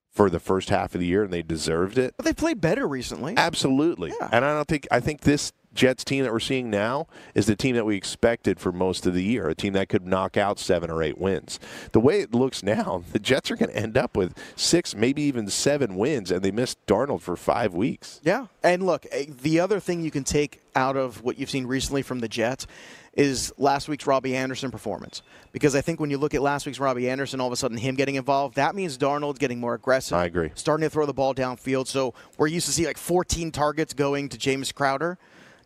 [0.09, 2.13] for the first half of the year, and they deserved it.
[2.17, 3.35] But they played better recently.
[3.37, 4.11] Absolutely.
[4.19, 4.27] Yeah.
[4.33, 7.55] And I don't think I think this Jets team that we're seeing now is the
[7.55, 10.59] team that we expected for most of the year, a team that could knock out
[10.59, 11.59] seven or eight wins.
[11.91, 15.21] The way it looks now, the Jets are going to end up with six, maybe
[15.23, 18.19] even seven wins, and they missed Darnold for five weeks.
[18.23, 18.47] Yeah.
[18.63, 22.01] And look, eh, the other thing you can take out of what you've seen recently
[22.01, 22.67] from the Jets
[23.13, 25.21] is last week's Robbie Anderson performance.
[25.51, 27.77] Because I think when you look at last week's Robbie Anderson, all of a sudden
[27.77, 30.17] him getting involved, that means Darnold's getting more aggressive.
[30.17, 30.51] I agree.
[30.55, 31.87] Starting to throw the ball downfield.
[31.87, 35.17] So we're used to see like 14 targets going to Jamison Crowder.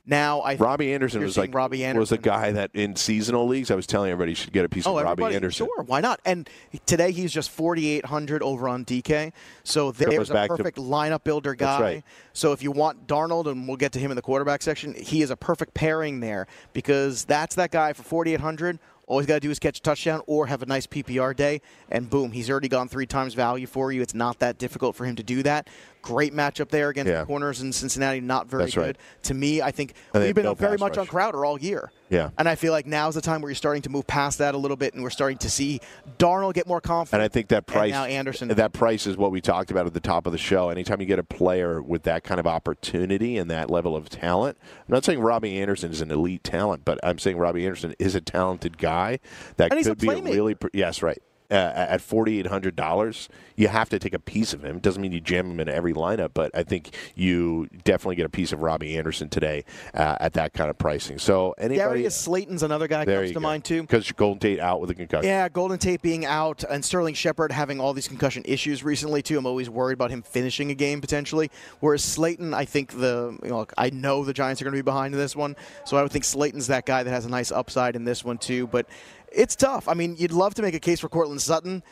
[0.08, 2.00] Now I Robbie Anderson was like Robbie Anderson.
[2.00, 4.86] was a guy that in seasonal leagues I was telling everybody should get a piece
[4.86, 5.66] oh, of Robbie Anderson.
[5.66, 6.20] Sure, why not?
[6.26, 6.48] And
[6.86, 9.34] today he's just 4,800 over on DK.
[9.64, 11.82] So there's a perfect lineup builder guy.
[11.82, 12.04] Right.
[12.34, 15.22] So if you want Darnold, and we'll get to him in the quarterback section, he
[15.22, 18.80] is a perfect pairing there because that's that guy for 4,800.
[19.08, 21.62] All he's got to do is catch a touchdown or have a nice PPR day,
[21.90, 24.02] and boom, he's already gone three times value for you.
[24.02, 25.70] It's not that difficult for him to do that.
[26.06, 27.22] Great matchup there against yeah.
[27.22, 28.22] the corners in Cincinnati.
[28.22, 28.82] Not very That's good.
[28.82, 28.98] Right.
[29.24, 31.00] To me, I think and we've been no very much rush.
[31.00, 31.92] on Crowder all year.
[32.10, 32.30] Yeah.
[32.38, 34.58] And I feel like now's the time where you're starting to move past that a
[34.60, 35.80] little bit, and we're starting to see
[36.20, 37.22] Darnold get more confident.
[37.22, 39.96] And I think that price, now Anderson, that price is what we talked about at
[39.96, 40.70] the top of the show.
[40.70, 44.60] Anytime you get a player with that kind of opportunity and that level of talent,
[44.62, 48.14] I'm not saying Robbie Anderson is an elite talent, but I'm saying Robbie Anderson is
[48.14, 49.18] a talented guy
[49.58, 51.22] that could a be a really yes, right.
[51.52, 54.78] Uh, at forty eight hundred dollars, you have to take a piece of him.
[54.78, 58.26] It doesn't mean you jam him in every lineup, but I think you definitely get
[58.26, 61.20] a piece of Robbie Anderson today uh, at that kind of pricing.
[61.20, 63.40] So anybody, Darius Slayton's another guy comes to go.
[63.40, 63.82] mind too.
[63.82, 65.28] because Golden Tate out with a concussion.
[65.28, 69.38] Yeah, Golden Tate being out and Sterling Shepard having all these concussion issues recently too.
[69.38, 71.52] I'm always worried about him finishing a game potentially.
[71.80, 74.78] Whereas Slayton, I think the you know, look, I know the Giants are going to
[74.78, 77.30] be behind in this one, so I would think Slayton's that guy that has a
[77.30, 78.68] nice upside in this one too.
[78.68, 78.88] But
[79.36, 79.88] it's tough.
[79.88, 81.84] I mean, you'd love to make a case for Courtland Sutton.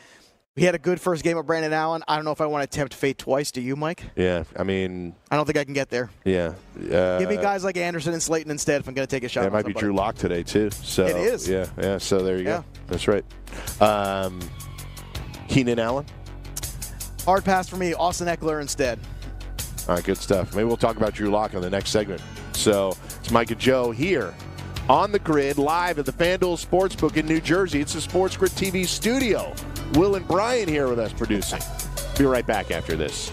[0.56, 2.04] He had a good first game of Brandon Allen.
[2.06, 3.50] I don't know if I want to tempt fate twice.
[3.50, 4.04] Do you, Mike?
[4.14, 6.10] Yeah, I mean, I don't think I can get there.
[6.24, 6.54] yeah.
[6.78, 9.28] Uh, Give me guys like Anderson and Slayton instead if I'm going to take a
[9.28, 9.40] shot.
[9.40, 9.72] That on might be.
[9.72, 10.70] Drew Lock today too.
[10.70, 11.48] So It is.
[11.48, 11.98] Yeah, yeah.
[11.98, 12.58] So there you Yeah.
[12.58, 12.64] go.
[12.86, 13.24] That's right.
[13.80, 14.38] Um,
[15.48, 16.06] Keenan Allen.
[17.24, 17.92] Hard pass for me.
[17.94, 19.00] Austin Ekeler instead.
[19.88, 20.54] All right, good stuff.
[20.54, 22.22] Maybe we'll talk about Drew Lock in the next segment.
[22.52, 24.32] So it's Mike and Joe here
[24.88, 27.80] on the grid, live at the FanDuel Sportsbook in New Jersey.
[27.80, 29.52] It's the Sports Grid TV studio.
[29.94, 31.60] Will and Brian here with us producing.
[32.18, 33.32] Be right back after this.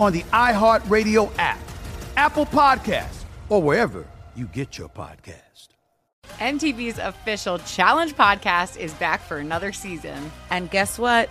[0.00, 1.60] on the iHeartRadio app,
[2.16, 5.68] Apple Podcasts, or wherever you get your podcast.
[6.38, 10.30] MTV's official Challenge podcast is back for another season.
[10.50, 11.30] And guess what?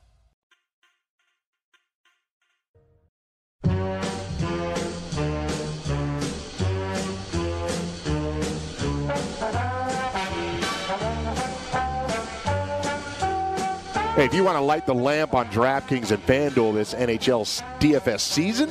[14.21, 17.43] Hey, if you want to light the lamp on DraftKings and FanDuel this NHL
[17.79, 18.69] DFS season,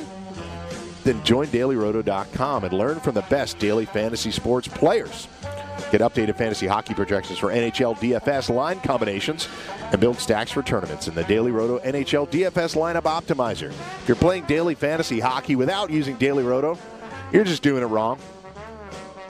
[1.03, 5.27] then join dailyroto.com and learn from the best daily fantasy sports players.
[5.91, 9.49] Get updated fantasy hockey projections for NHL DFS line combinations
[9.91, 13.71] and build stacks for tournaments in the Daily Roto NHL DFS lineup optimizer.
[13.71, 16.77] If you're playing daily fantasy hockey without using Daily Roto,
[17.33, 18.21] you're just doing it wrong.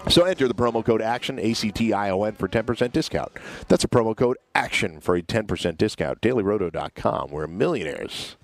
[0.09, 3.31] So enter the promo code ACTION, A-C-T-I-O-N, for 10% discount.
[3.67, 6.21] That's a promo code ACTION for a 10% discount.
[6.21, 8.35] DailyRoto.com, where millionaires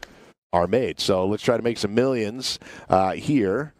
[0.54, 1.00] are made.
[1.00, 2.58] So let's try to make some millions
[2.90, 3.74] uh, here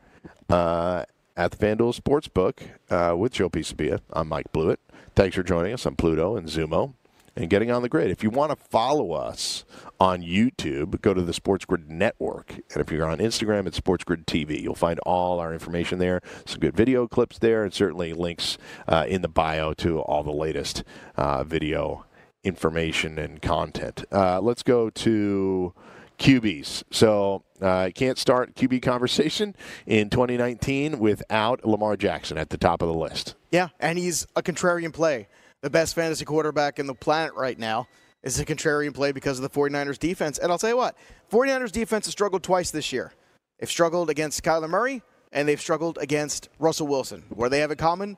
[0.50, 1.04] uh,
[1.38, 2.60] at the FanDuel Sportsbook
[2.90, 4.02] uh, with Joe Pisapia.
[4.12, 4.80] I'm Mike Blewett.
[5.16, 6.94] Thanks for joining us on Pluto and Xumo
[7.38, 8.10] and getting on the grid.
[8.10, 9.64] If you want to follow us
[10.00, 12.56] on YouTube, go to the Sports Grid Network.
[12.74, 14.62] And if you're on Instagram, it's Sports Grid TV.
[14.62, 18.58] You'll find all our information there, some good video clips there, and certainly links
[18.88, 20.84] uh, in the bio to all the latest
[21.16, 22.06] uh, video
[22.44, 24.04] information and content.
[24.12, 25.74] Uh, let's go to
[26.18, 26.84] QBs.
[26.92, 32.82] So I uh, can't start QB conversation in 2019 without Lamar Jackson at the top
[32.82, 33.36] of the list.
[33.52, 35.28] Yeah, and he's a contrarian play.
[35.64, 37.88] The best fantasy quarterback in the planet right now
[38.24, 40.38] is a contrarian play because of the 49ers defense.
[40.38, 40.96] And I'll tell you what,
[41.32, 43.12] 49ers defense has struggled twice this year.
[43.60, 45.02] They've struggled against Kyler Murray
[45.32, 47.24] and they've struggled against Russell Wilson.
[47.30, 48.18] Where they have in common,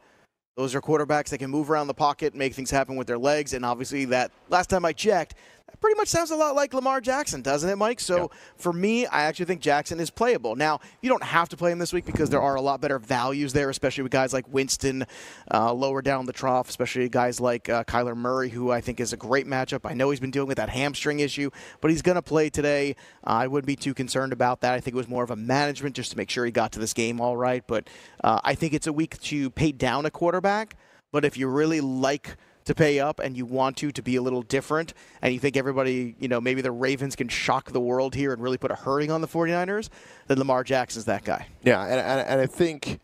[0.57, 3.53] those are quarterbacks that can move around the pocket, make things happen with their legs,
[3.53, 5.35] and obviously that last time I checked,
[5.81, 7.99] pretty much sounds a lot like Lamar Jackson, doesn't it, Mike?
[7.99, 8.27] So Yeah.
[8.57, 10.55] for me, I actually think Jackson is playable.
[10.55, 12.99] Now, you don't have to play him this week because there are a lot better
[12.99, 15.05] values there, especially with guys like Winston
[15.53, 19.13] uh, lower down the trough, especially guys like uh, Kyler Murray, who I think is
[19.13, 19.81] a great matchup.
[19.89, 21.49] I know he's been dealing with that hamstring issue,
[21.81, 22.95] but he's going to play today.
[23.25, 24.73] Uh, I wouldn't be too concerned about that.
[24.73, 26.79] I think it was more of a management just to make sure he got to
[26.79, 27.63] this game all right.
[27.67, 27.87] But
[28.23, 30.75] uh, I think it's a week to pay down a quarterback.
[31.11, 32.37] But if you really like
[32.69, 35.57] to pay up and you want to to be a little different and you think
[35.57, 38.75] everybody, you know, maybe the Ravens can shock the world here and really put a
[38.75, 39.89] hurting on the 49ers,
[40.27, 41.47] then Lamar Jackson's that guy.
[41.63, 42.99] Yeah, and, and, and I think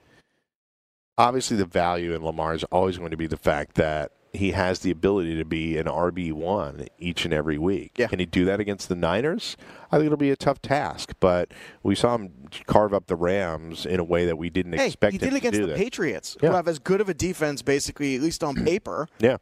[1.17, 4.79] obviously the value in Lamar is always going to be the fact that he has
[4.79, 7.93] the ability to be an RB one each and every week.
[7.95, 8.07] Yeah.
[8.07, 9.55] Can he do that against the Niners?
[9.91, 11.53] I think it'll be a tough task, but
[11.83, 12.31] we saw him
[12.67, 15.59] carve up the Rams in a way that we didn't Hey, expect he did against
[15.61, 15.77] the that.
[15.77, 16.49] Patriots, Yeah.
[16.49, 19.37] who have as good of a defense, basically, at least on paper, Yeah.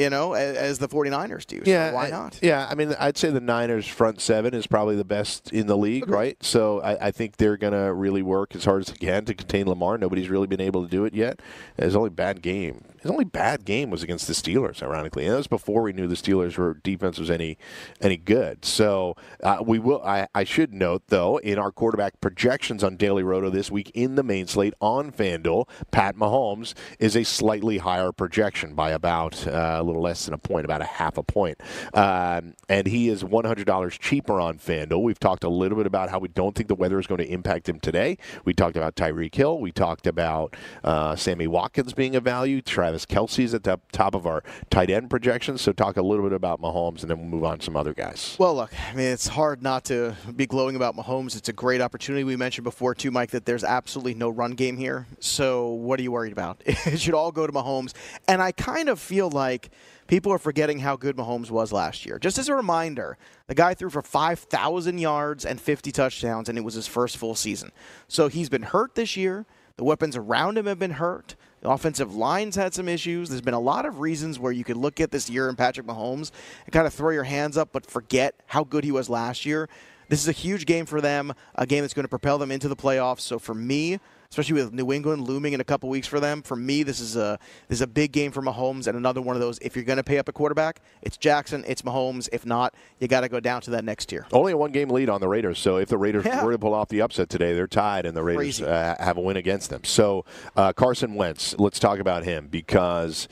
[0.00, 1.58] You know, as, as the 49ers do.
[1.64, 2.38] So Yeah, why I- not?
[2.42, 5.76] Yeah, I mean, I'd say the Niners' front seven is probably the best in the
[5.76, 6.36] league, right?
[6.42, 9.34] So I, I think they're going to really work as hard as they can to
[9.34, 9.98] contain Lamar.
[9.98, 11.40] Nobody's really been able to do it yet.
[11.76, 15.38] His only bad game, his only bad game was against the Steelers, ironically, and that
[15.38, 17.58] was before we knew the Steelers' were defense was any
[18.00, 18.64] any good.
[18.64, 20.02] So uh, we will.
[20.02, 24.14] I, I should note though, in our quarterback projections on Daily Roto this week in
[24.14, 29.82] the main slate on FanDuel, Pat Mahomes is a slightly higher projection by about uh,
[29.90, 31.60] little less than a point, about a half a point.
[31.94, 35.02] Um, and he is $100 cheaper on FanDuel.
[35.02, 37.28] We've talked a little bit about how we don't think the weather is going to
[37.28, 38.18] impact him today.
[38.44, 39.58] We talked about Tyreek Hill.
[39.58, 42.62] We talked about uh, Sammy Watkins being a value.
[42.62, 45.60] Travis Kelce's at the top of our tight end projections.
[45.62, 47.94] So talk a little bit about Mahomes, and then we'll move on to some other
[47.94, 48.36] guys.
[48.38, 51.36] Well, look, I mean, it's hard not to be glowing about Mahomes.
[51.36, 52.24] It's a great opportunity.
[52.24, 55.06] We mentioned before, too, Mike, that there's absolutely no run game here.
[55.18, 56.62] So what are you worried about?
[56.90, 57.92] It should all go to Mahomes.
[58.26, 59.70] And I kind of feel like
[60.10, 62.18] people are forgetting how good Mahomes was last year.
[62.18, 66.62] Just as a reminder, the guy threw for 5,000 yards and 50 touchdowns, and it
[66.62, 67.70] was his first full season.
[68.08, 69.46] So he's been hurt this year.
[69.76, 71.36] The weapons around him have been hurt.
[71.60, 73.28] The offensive line's had some issues.
[73.28, 75.86] There's been a lot of reasons where you could look at this year in Patrick
[75.86, 76.32] Mahomes
[76.64, 79.68] and kind of throw your hands up, but forget how good he was last year.
[80.08, 82.66] This is a huge game for them, a game that's going to propel them into
[82.66, 83.20] the playoffs.
[83.20, 84.00] So for me,
[84.30, 87.16] especially with New England looming in a couple weeks for them, for me, this is
[87.16, 89.58] a this is a big game for Mahomes and another one of those.
[89.60, 92.28] If you're going to pay up a quarterback, it's Jackson, it's Mahomes.
[92.32, 94.26] If not, you got to go down to that next tier.
[94.32, 95.58] Only a one game lead on the Raiders.
[95.58, 96.44] So if the Raiders Yeah.
[96.44, 99.20] were to pull off the upset today, they're tied, and the Raiders uh, have a
[99.20, 99.82] win against them.
[99.82, 100.24] So
[100.56, 103.26] uh, Carson Wentz, let's talk about him because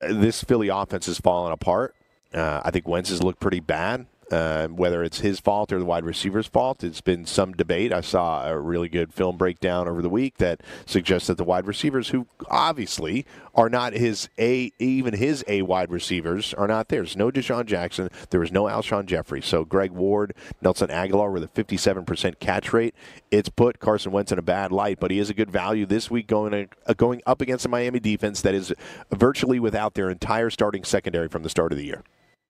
[0.00, 1.94] this Philly offense has fallen apart.
[2.34, 4.06] Uh, I think Wentz has looked pretty bad.
[4.30, 7.92] Uh, whether it's his fault or the wide receiver's fault, it's been some debate.
[7.92, 11.66] I saw a really good film breakdown over the week that suggests that the wide
[11.66, 13.24] receivers, who obviously
[13.54, 17.00] are not his a even his a wide receivers, are not there.
[17.00, 18.10] There's no DeSean Jackson.
[18.28, 19.40] There was no Alshon Jeffery.
[19.40, 22.94] So Greg Ward, Nelson Agholor with a 57% catch rate.
[23.30, 26.10] It's put Carson Wentz in a bad light, but he is a good value this
[26.10, 28.74] week going uh, going up against a Miami defense that is
[29.10, 32.02] virtually without their entire starting secondary from the start of the year.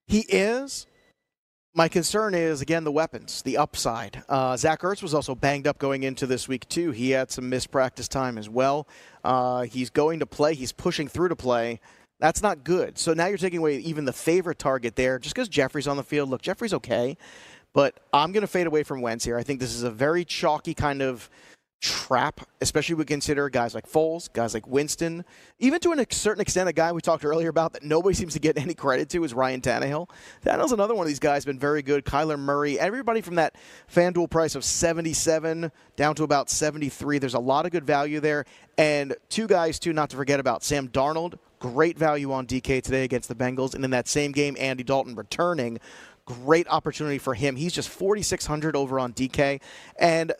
[0.09, 0.87] He is.
[1.79, 4.25] My concern is again the weapons, the upside.
[4.29, 6.91] Uh, Zach Ertz was also banged up going into this week too.
[6.91, 8.89] He had some missed practice time as well.
[9.23, 10.55] Uh, he's going to play.
[10.55, 11.79] He's pushing through to play.
[12.19, 12.99] That's not good.
[12.99, 16.03] So now you're taking away even the favorite target there, just because Jeffery's on the
[16.03, 16.29] field.
[16.31, 17.17] Look, Jeffery's okay,
[17.75, 19.39] but I'm going to fade away from Wentz here.
[19.39, 21.31] I think this is a very chalky kind of
[21.81, 25.25] trap, especially we consider guys like Foles, guys like Winston,
[25.59, 28.41] even to a certain extent, a guy we talked earlier about that nobody seems to
[28.41, 30.09] get any credit to is Ryan Tannehill.
[30.45, 32.05] Tannehill's another one of these guys, been very good.
[32.05, 33.55] Kyler Murray, everybody from that
[33.93, 37.19] FanDuel price of 77 down to about 73.
[37.19, 38.45] There's a lot of good value there.
[38.77, 41.39] And two guys, too, not to forget about Sam Darnold.
[41.59, 43.75] Great value on DK today against the Bengals.
[43.75, 45.81] And in that same game, Andy Dalton returning
[46.29, 47.57] great opportunity for him.
[47.57, 49.61] He's just 4,600 over on DK.
[49.99, 50.33] And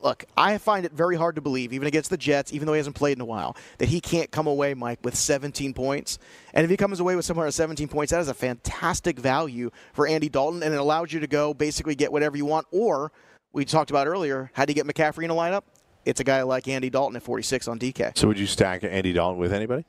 [0.00, 2.78] look, I find it very hard to believe, even against the Jets, even though he
[2.78, 6.18] hasn't played in a while, that he can't come away, Mike, with 17 points.
[6.54, 9.70] And if he comes away with somewhere at 17 points, that is a fantastic value
[9.92, 12.66] for Andy Dalton, and it allows you to go basically get whatever you want.
[12.70, 13.10] Or
[13.52, 15.62] we talked about earlier, how do you get McCaffrey in a lineup?
[16.04, 18.16] It's a guy like Andy Dalton at 46 on DK.
[18.16, 19.84] So would you stack Andy Dalton with anybody?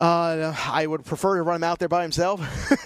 [0.00, 2.40] Uh, I would prefer to run him out there by himself,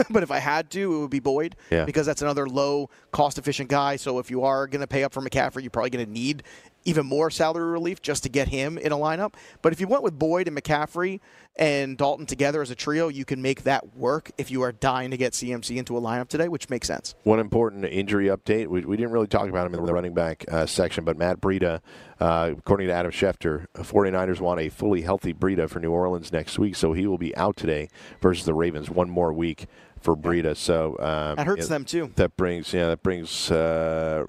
[0.11, 1.85] but if I had to, it would be Boyd Yeah.
[1.85, 3.97] because that's another low cost efficient guy.
[3.97, 6.43] So if you are going to pay up for McCaffrey, you're probably going to need
[6.85, 9.35] even more salary relief just to get him in a lineup.
[9.63, 11.21] But if you went with Boyd and McCaffrey
[11.59, 15.11] and Dalton together as a trio, you can make that work if you are dying
[15.11, 17.15] to get CMC into a lineup today, which makes sense.
[17.25, 18.69] One important injury update.
[18.69, 21.41] We, we didn't really talk about him in the running back uh, section, but Matt
[21.41, 21.81] Breida,
[22.21, 26.59] uh, according to Adam Schefter, 49ers want a fully healthy Breida for New Orleans next
[26.59, 27.89] week, so he will be out today
[28.21, 29.67] versus the Ravens one more week
[30.01, 30.57] for Breida.
[30.57, 32.13] So um, That hurts them, too.
[32.17, 34.27] That brings yeah that brings uh,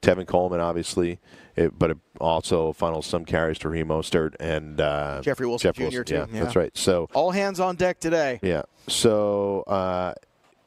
[0.00, 1.18] Tevin Coleman obviously,
[1.58, 5.76] it, but it also funnels some carries to Raheem Mostert and uh, Jeffrey Wilson Jeff
[5.76, 5.82] Jr.
[5.82, 6.04] Wilson.
[6.04, 6.14] too.
[6.14, 6.44] Yeah, Yeah.
[6.44, 6.76] that's right.
[6.76, 8.38] So All hands on deck today.
[8.42, 8.62] yeah.
[8.86, 10.14] So uh,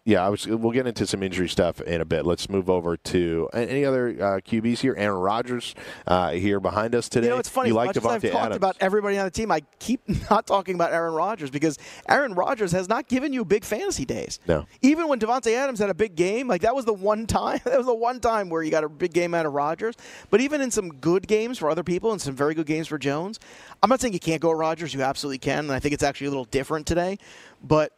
[0.03, 0.47] yeah, I was.
[0.47, 2.25] We'll get into some injury stuff in a bit.
[2.25, 4.95] Let's move over to any other uh, QBs here.
[4.97, 5.75] Aaron Rodgers
[6.07, 7.27] uh, here behind us today.
[7.27, 7.69] You know, it's funny.
[7.69, 8.55] You like as I've talked Adams?
[8.55, 11.77] about everybody on the team, I keep not talking about Aaron Rodgers because
[12.09, 14.39] Aaron Rodgers has not given you big fantasy days.
[14.47, 14.65] No.
[14.81, 17.59] Even when Davante Adams had a big game, like that was the one time.
[17.71, 19.95] That was the one time where you got a big game out of Rodgers.
[20.29, 22.97] But even in some good games for other people and some very good games for
[22.97, 23.39] Jones,
[23.81, 24.93] I'm not saying you can't go Rodgers.
[24.93, 27.17] You absolutely can, and I think it's actually a little different today.
[27.63, 27.93] But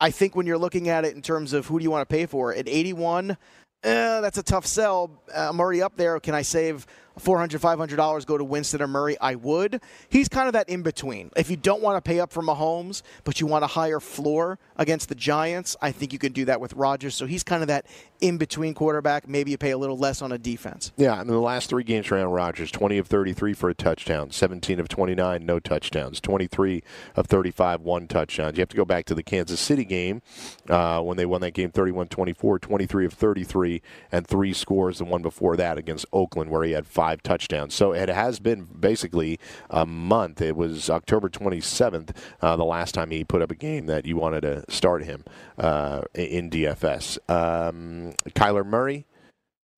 [0.00, 2.12] I think when you're looking at it in terms of who do you want to
[2.12, 5.22] pay for, at 81, eh, that's a tough sell.
[5.34, 6.20] Uh, I'm already up there.
[6.20, 6.86] Can I save
[7.18, 9.16] $400, $500, go to Winston or Murray?
[9.20, 9.80] I would.
[10.08, 11.30] He's kind of that in between.
[11.36, 14.58] If you don't want to pay up for Mahomes, but you want a higher floor
[14.78, 17.14] against the Giants, I think you can do that with Rodgers.
[17.14, 17.86] So he's kind of that
[18.20, 19.28] in between quarterback.
[19.28, 20.92] Maybe you pay a little less on a defense.
[20.96, 24.80] Yeah, in the last three games around Rodgers, 20 of 33 for a touchdown, 17
[24.80, 26.82] of 29, no touchdowns, 23
[27.14, 28.54] of 35, one touchdown.
[28.54, 30.22] You have to go back to the Kansas City game
[30.68, 35.04] uh, when they won that game 31 24, 23 of 33, and three scores, the
[35.04, 37.74] one before that against Oakland, where he had five touchdowns.
[37.74, 39.38] So it has been basically
[39.70, 40.40] a month.
[40.40, 44.16] It was October 27th, uh, the last time he put up a game that you
[44.16, 45.24] wanted to start him
[45.58, 47.18] uh, in DFS.
[47.28, 49.06] Um, Kyler Murray.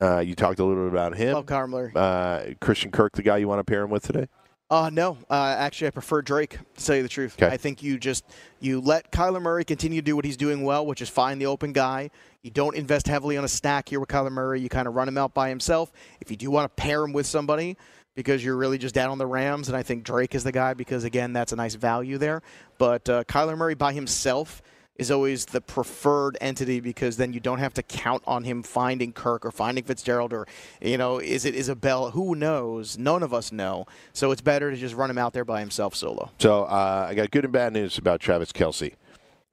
[0.01, 1.35] Uh, you talked a little bit about him.
[1.35, 1.93] Love Kyler Murray.
[1.95, 4.29] Uh, Christian Kirk, the guy you want to pair him with today?
[4.71, 6.59] Uh, no, uh, actually, I prefer Drake.
[6.77, 7.53] To tell you the truth, Okay.
[7.53, 8.23] I think you just
[8.61, 11.47] you let Kyler Murray continue to do what he's doing well, which is find the
[11.47, 12.11] open guy.
[12.43, 14.61] You don't invest heavily on a stack here with Kyler Murray.
[14.61, 15.91] You kind of run him out by himself.
[16.21, 17.79] If you do want to pair him with somebody
[18.15, 20.75] because you're really just down on the Rams, and I think Drake is the guy
[20.75, 22.43] because again, that's a nice value there.
[22.77, 24.61] But uh, Kyler Murray by himself
[24.99, 29.13] is always the preferred entity because then you don't have to count on him finding
[29.13, 30.47] Kirk or finding Fitzgerald or,
[30.83, 32.11] you know, is it Isabella?
[32.11, 32.99] Who knows?
[32.99, 33.87] None of us know.
[34.13, 36.33] So it's better to just run him out there by himself solo.
[36.39, 38.95] So uh, I got good and bad news about Travis Kelce.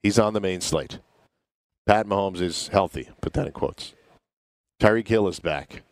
[0.01, 0.99] He's on the main slate.
[1.85, 3.09] Pat Mahomes is healthy.
[3.21, 3.93] Put that in quotes.
[4.81, 5.83] Tyreek Hill is back.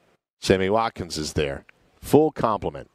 [0.42, 1.66] Sammy Watkins is there.
[2.02, 2.90] Full complement.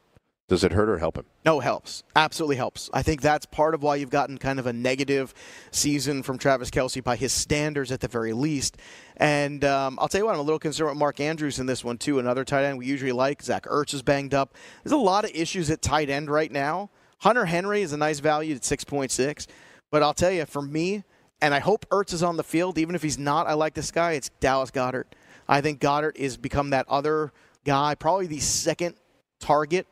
[0.49, 1.25] Does it hurt or help him?
[1.45, 2.03] No, helps.
[2.15, 2.89] Absolutely helps.
[2.91, 5.31] I think that's part of why you've gotten kind of a negative
[5.69, 8.75] season from Travis Kelce by his standards at the very least.
[9.17, 11.83] And um, I'll tell you what, I'm a little concerned with Mark Andrews in this
[11.83, 12.17] one, too.
[12.17, 13.43] Another tight end we usually like.
[13.43, 14.55] Zach Ertz is banged up.
[14.83, 16.89] There's a lot of issues at tight end right now.
[17.19, 19.45] Hunter Henry is a nice value at 6.6.
[19.91, 21.03] But I'll tell you, for me,
[21.41, 23.91] and I hope Ertz is on the field, even if he's not, I like this
[23.91, 24.13] guy.
[24.13, 25.05] It's Dallas Goedert.
[25.47, 27.33] I think Goedert is become that other
[27.65, 28.95] guy, probably the second
[29.39, 29.85] target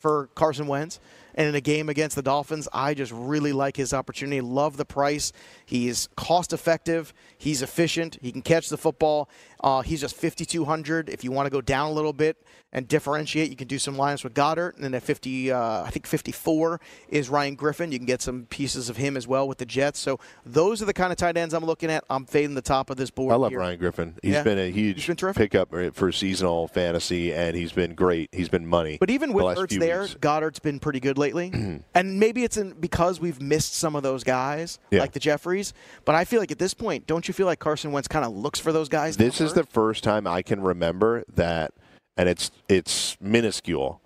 [0.00, 0.98] for Carson Wentz.
[1.36, 4.40] And in a game against the Dolphins, I just really like his opportunity.
[4.40, 5.32] Love the price.
[5.64, 7.14] He's cost effective.
[7.38, 8.18] He's efficient.
[8.20, 9.28] He can catch the football.
[9.62, 11.08] Uh, he's just 5,200.
[11.10, 12.36] If you want to go down a little bit
[12.72, 14.74] and differentiate, you can do some lines with Goedert.
[14.76, 16.80] And then at 50, uh, I think 54
[17.10, 17.92] is Ryan Griffin.
[17.92, 19.98] You can get some pieces of him as well with the Jets.
[19.98, 22.04] So those are the kind of tight ends I'm looking at.
[22.08, 23.32] I'm fading the top of this board.
[23.32, 23.58] I love here.
[23.58, 24.14] Ryan Griffin.
[24.22, 24.42] He's Yeah.
[24.44, 25.50] been a He's huge been terrific.
[25.52, 28.30] pickup for seasonal fantasy, and he's been great.
[28.32, 28.96] He's been money.
[28.98, 30.14] But even with Ertz there, weeks.
[30.20, 31.52] Goedert's been pretty good lately.
[31.94, 35.00] and maybe it's in, because we've missed some of those guys, Yeah.
[35.00, 35.74] like the Jeffries.
[36.06, 38.32] But I feel like at this point, don't you feel like Carson Wentz kind of
[38.34, 39.16] looks for those guys?
[39.18, 41.72] This down is the first time I can remember that,
[42.16, 44.00] and it's it's minuscule.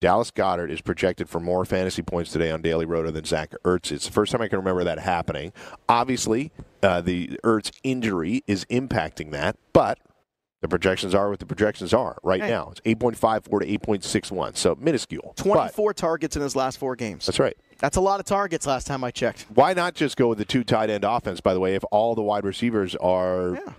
[0.00, 3.90] Dallas Goedert is projected for more fantasy points today on Daily Roto than Zach Ertz.
[3.90, 5.52] It's the first time I can remember that happening.
[5.88, 9.98] Obviously, uh, the Ertz injury is impacting that, but
[10.60, 12.70] the projections are what the projections are right now.
[12.72, 15.32] It's 8.54 to 8.61, so minuscule.
[15.36, 17.24] But 24 targets in his last four games.
[17.24, 17.56] that's right.
[17.78, 19.46] That's a lot of targets last time I checked.
[19.54, 22.14] Why not just go with the two tight end offense, by the way, if all
[22.14, 23.72] the wide receivers are Yeah.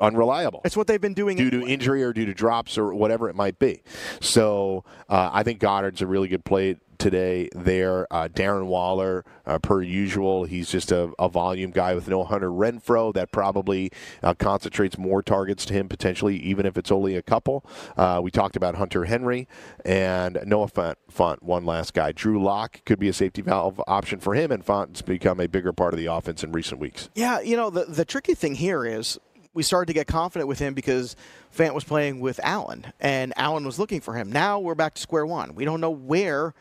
[0.00, 0.60] Unreliable?
[0.64, 3.34] It's what they've been doing due to injury or due to drops or whatever it
[3.34, 3.82] might be.
[4.20, 8.12] So uh, I think Goedert's a really good play today there.
[8.12, 12.50] Uh, Darren Waller, uh, per usual, he's just a, a volume guy with no Hunter
[12.50, 13.14] Renfrow.
[13.14, 13.90] That probably
[14.22, 17.64] uh, concentrates more targets to him potentially, even if it's only a couple.
[17.96, 19.48] Uh, we talked about Hunter Henry
[19.84, 22.12] and Noah Fant, Fant, one last guy.
[22.12, 25.72] Drew Lock could be a safety valve option for him, and Fant's become a bigger
[25.72, 27.08] part of the offense in recent weeks.
[27.14, 29.18] Yeah, you know, the, the tricky thing here is
[29.54, 31.16] we started to get confident with him because
[31.56, 34.30] Fant was playing with Allen, and Allen was looking for him.
[34.30, 35.54] Now we're back to square one.
[35.54, 36.54] We don't know where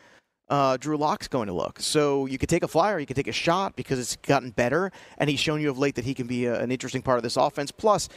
[0.49, 1.79] uh, Drew Lock's going to look.
[1.79, 4.91] So you could take a flyer, you could take a shot because it's gotten better,
[5.17, 7.23] and he's shown you of late that he can be a, an interesting part of
[7.23, 7.71] this offense.
[7.71, 8.09] Plus,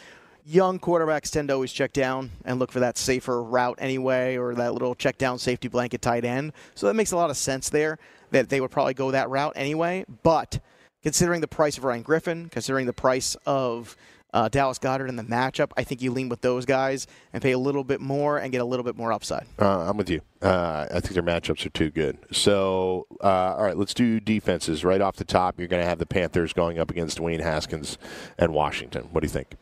[0.47, 4.55] young quarterbacks tend to always check down and look for that safer route anyway, or
[4.55, 6.53] that little check down safety blanket tight end.
[6.75, 7.99] So that makes a lot of sense there
[8.31, 10.05] that they would probably go that route anyway.
[10.23, 10.61] But
[11.03, 13.97] considering the price of Ryan Griffin, considering the price of
[14.33, 17.53] uh, Dallas Goedert in the matchup, I think you lean with those guys and pay
[17.53, 19.47] a little bit more and get a little bit more upside.
[19.59, 20.21] Uh, I'm with you.
[20.41, 22.19] Uh, I think their matchups are too good.
[22.33, 24.85] So, uh, all right, let's do defenses.
[24.85, 27.99] Right off the top, you're going to have the Panthers going up against Dwayne Haskins
[28.39, 29.09] and Washington.
[29.13, 29.57] What do you think?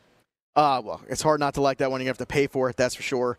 [0.55, 2.01] Uh, well, it's hard not to like that one.
[2.01, 3.37] You have to pay for it, that's for sure.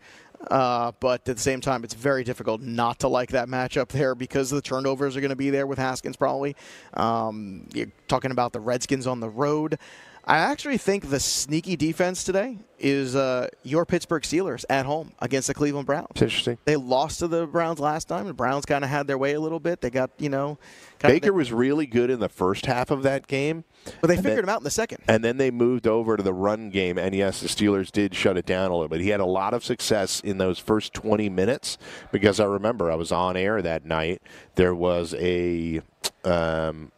[0.50, 4.14] Uh, but at the same time, it's very difficult not to like that matchup there
[4.14, 6.56] because the turnovers are going to be there with Haskins probably.
[6.94, 9.78] Um, you're talking about the Redskins on the road.
[10.24, 15.48] I actually think the sneaky defense today is uh, your Pittsburgh Steelers at home against
[15.48, 16.08] the Cleveland Browns.
[16.10, 16.58] It's interesting.
[16.64, 18.26] They lost to the Browns last time.
[18.26, 19.80] The Browns kind of had their way a little bit.
[19.80, 20.58] They got, you know.
[20.98, 23.64] Baker was really good in the first half of that game.
[24.00, 25.02] But they figured then, him out in the second.
[25.08, 26.98] And then they moved over to the run game.
[26.98, 29.00] And yes, the Steelers did shut it down a little bit.
[29.00, 31.78] He had a lot of success in those first 20 minutes
[32.12, 34.22] because I remember I was on air that night.
[34.56, 35.80] There was a.
[36.24, 36.92] Um,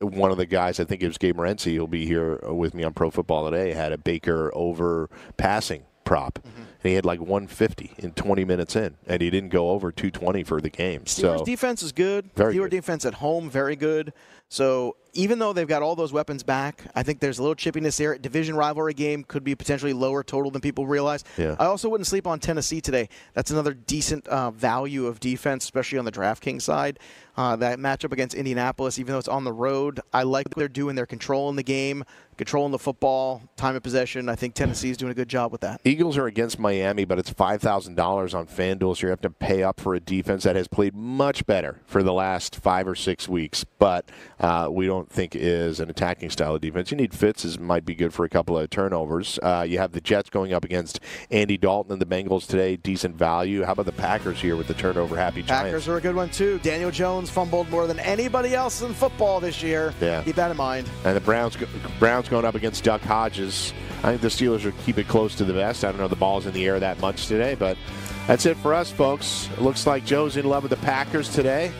[0.00, 2.82] one of the guys, I think it was Gabe Morency, he'll be here with me
[2.84, 6.38] on Pro Football Today, had a Baker over passing prop.
[6.40, 6.60] Mm-hmm.
[6.60, 10.44] And he had like 150 in 20 minutes in, and he didn't go over 220
[10.44, 11.02] for the game.
[11.02, 12.30] Steelers so defense is good.
[12.34, 12.70] Very Steelers good.
[12.70, 14.12] defense at home, very good.
[14.54, 17.98] So even though they've got all those weapons back, I think there's a little chippiness
[17.98, 18.16] there.
[18.16, 21.24] Division rivalry game could be potentially lower total than people realize.
[21.36, 21.56] Yeah.
[21.58, 23.08] I also wouldn't sleep on Tennessee today.
[23.32, 27.00] That's another decent uh, value of defense, especially on the DraftKings side.
[27.36, 30.68] Uh, that matchup against Indianapolis, even though it's on the road, I like what they're
[30.68, 30.94] doing.
[30.94, 32.04] They're controlling the game,
[32.36, 34.28] controlling the football, time of possession.
[34.28, 35.80] I think Tennessee is doing a good job with that.
[35.84, 39.30] Eagles are against Miami, but it's five thousand dollars on FanDuel, so you have to
[39.30, 42.94] pay up for a defense that has played much better for the last five or
[42.94, 44.08] six weeks, but
[44.44, 46.90] uh, we don't think is an attacking style of defense.
[46.90, 49.38] You need Fitz, is might be good for a couple of turnovers.
[49.42, 53.16] Uh, you have the Jets going up against Andy Dalton and the Bengals today, decent
[53.16, 53.62] value.
[53.62, 55.68] How about the Packers here with the turnover happy Giants?
[55.68, 56.58] Packers are a good one too.
[56.58, 59.94] Daniel Jones fumbled more than anybody else in football this year.
[59.98, 60.22] Yeah.
[60.22, 60.90] Keep that in mind.
[61.06, 61.56] And the Browns
[61.98, 63.72] Browns going up against Duck Hodges.
[64.02, 65.86] I think the Steelers will keep it close to the vest.
[65.86, 67.78] I don't know the ball's in the air that much today, but
[68.26, 69.48] that's it for us, folks.
[69.54, 71.72] It looks like Joe's in love with the Packers today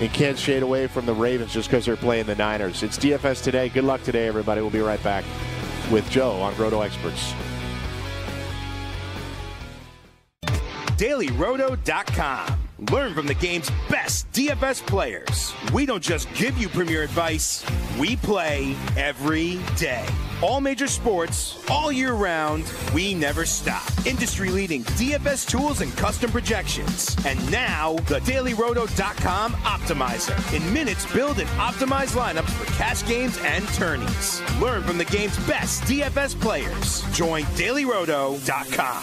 [0.00, 2.82] and can't shade away from the Ravens just because they're playing the Niners.
[2.82, 3.68] It's DFS today.
[3.68, 4.60] Good luck today, everybody.
[4.60, 5.24] We'll be right back
[5.90, 7.34] with Joe on Roto Experts.
[10.96, 12.60] DailyRoto.com.
[12.90, 15.52] Learn from the game's best DFS players.
[15.72, 17.64] We don't just give you premier advice,
[17.98, 20.06] we play every day.
[20.42, 23.88] All major sports, all year round, we never stop.
[24.06, 27.16] Industry leading DFS tools and custom projections.
[27.24, 30.54] And now, the DailyRoto.com Optimizer.
[30.54, 34.42] In minutes, build and optimize lineups for cash games and tourneys.
[34.60, 37.02] Learn from the game's best DFS players.
[37.16, 39.02] Join DailyRoto.com.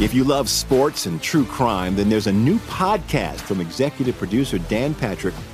[0.00, 4.58] If you love sports and true crime, then there's a new podcast from executive producer
[4.58, 5.34] Dan Patrick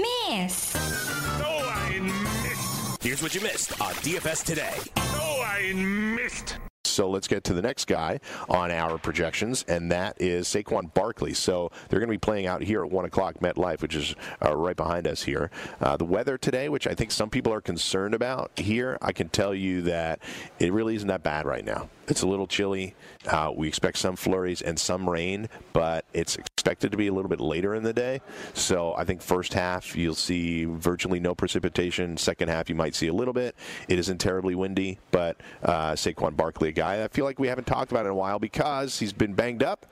[0.00, 0.74] Miss.
[0.76, 3.02] Oh, I missed.
[3.02, 4.74] Here's what you missed on DFS today.
[4.96, 6.58] Oh, I missed.
[6.84, 11.34] So let's get to the next guy on our projections, and that is Saquon Barkley.
[11.34, 14.56] So they're going to be playing out here at 1 o'clock MetLife, which is uh,
[14.56, 15.50] right behind us here.
[15.80, 19.28] Uh, the weather today, which I think some people are concerned about here, I can
[19.28, 20.20] tell you that
[20.58, 21.88] it really isn't that bad right now.
[22.10, 22.96] It's a little chilly.
[23.26, 27.28] Uh, we expect some flurries and some rain, but it's expected to be a little
[27.28, 28.20] bit later in the day.
[28.52, 32.16] So I think first half you'll see virtually no precipitation.
[32.16, 33.54] Second half you might see a little bit.
[33.88, 37.68] It isn't terribly windy, but uh, Saquon Barkley, a guy I feel like we haven't
[37.68, 39.86] talked about in a while because he's been banged up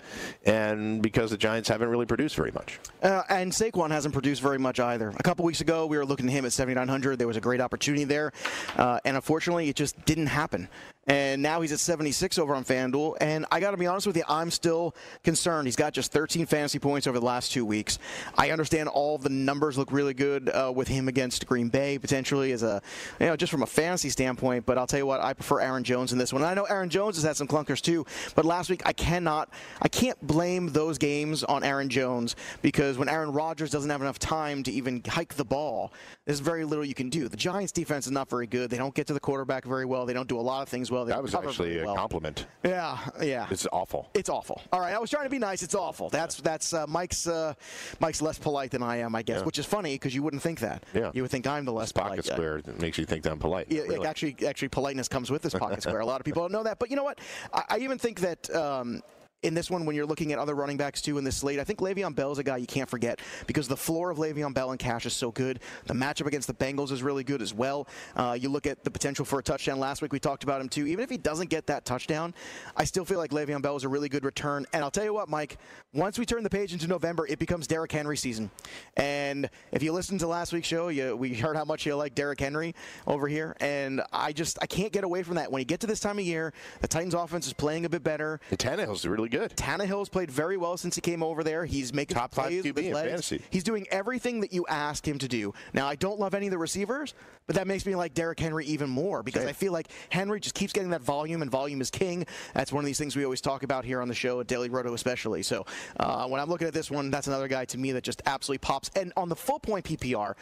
[0.45, 2.81] and because the Giants haven't really produced very much.
[3.01, 5.11] Uh, and Saquon hasn't produced very much either.
[5.11, 7.17] A couple weeks ago, we were looking at him at 7,900.
[7.17, 8.33] There was a great opportunity there,
[8.77, 10.69] uh, and unfortunately, it just didn't happen.
[11.09, 13.17] And now he's at 76 over on FanDuel.
[13.21, 14.95] And I got to be honest with you, I'm still
[15.25, 15.67] concerned.
[15.67, 17.99] He's got just 13 fantasy points over the last two weeks.
[18.37, 22.53] I understand all the numbers look really good uh, with him against Green Bay, potentially
[22.53, 22.83] as a,
[23.19, 24.67] you know, just from a fantasy standpoint.
[24.67, 26.43] But I'll tell you what, I prefer Aaron Jones in this one.
[26.43, 28.05] And I know Aaron Jones has had some clunkers too.
[28.35, 29.49] But last week, I cannot,
[29.81, 34.19] I can't blame those games on Aaron Jones because when Aaron Rodgers doesn't have enough
[34.19, 35.93] time to even hike the ball,
[36.29, 37.27] there's very little you can do.
[37.27, 38.69] The Giants' defense is not very good.
[38.69, 40.05] They don't get to the quarterback very well.
[40.05, 41.07] They don't do a lot of things well.
[41.07, 41.97] They That was actually a well.
[41.97, 42.45] compliment.
[42.63, 43.47] Yeah, yeah.
[43.51, 44.11] It's awful.
[44.13, 44.61] It's awful.
[44.71, 45.63] All right, I was trying to be nice.
[45.63, 46.11] It's awful.
[46.11, 47.27] That's that's uh, Mike's.
[47.27, 47.55] Uh,
[47.99, 49.45] Mike's less polite than I am, I guess, Yeah.
[49.47, 50.85] which is funny because you wouldn't think that.
[50.93, 51.11] Yeah.
[51.15, 52.11] You would think I'm the less polite.
[52.11, 52.35] Pocket guy.
[52.35, 53.69] square makes you think that I'm polite.
[53.71, 54.07] Yeah, Really.
[54.07, 56.01] actually, actually, politeness comes with this pocket square.
[56.01, 57.21] A lot of people don't know that, but you know what?
[57.55, 58.55] I, I even think that.
[58.55, 59.01] Um,
[59.43, 61.65] in this one, when you're looking at other running backs too in this slate, I
[61.65, 64.73] think Le'Veon Bell is a guy you can't forget because the floor of Le'Veon Bell
[64.73, 65.61] and Cash is so good.
[65.87, 67.87] The matchup against the Bengals is really good as well.
[68.17, 69.79] Uh, you look at the potential for a touchdown.
[69.79, 70.89] Last week we talked about him too.
[70.89, 72.35] Even if he doesn't get that touchdown,
[72.77, 74.67] I still feel like Le'Veon Bell is a really good return.
[74.73, 75.59] And I'll tell you what, Mike,
[75.95, 78.51] once we turn the page into November, it becomes Derrick Henry season.
[78.97, 82.17] And if you listened to last week's show, you, we heard how much you like
[82.17, 82.75] Derrick Henry
[83.07, 83.57] over here.
[83.61, 85.53] And I just I can't get away from that.
[85.53, 88.03] When you get to this time of year, the Titans offense is playing a bit
[88.03, 88.41] better.
[88.51, 89.57] And Tannehill's really good.
[89.57, 91.65] Tannehill's played very well since he came over there.
[91.65, 93.09] He's making Top five QB in legs.
[93.11, 93.43] fantasy.
[93.51, 95.53] He's doing everything that you ask him to do.
[95.73, 97.15] Now, I don't love any of the receivers,
[97.47, 99.49] but that makes me like Derrick Henry even more because Same.
[99.49, 102.27] I feel like Henry just keeps getting that volume, and volume is king.
[102.55, 104.69] That's one of these things we always talk about here on the show at Daily
[104.69, 105.43] Roto, especially.
[105.43, 105.65] So
[105.99, 108.59] uh, when I'm looking at this one, that's another guy to me that just absolutely
[108.59, 108.91] pops.
[108.97, 110.35] And on the full point PPR,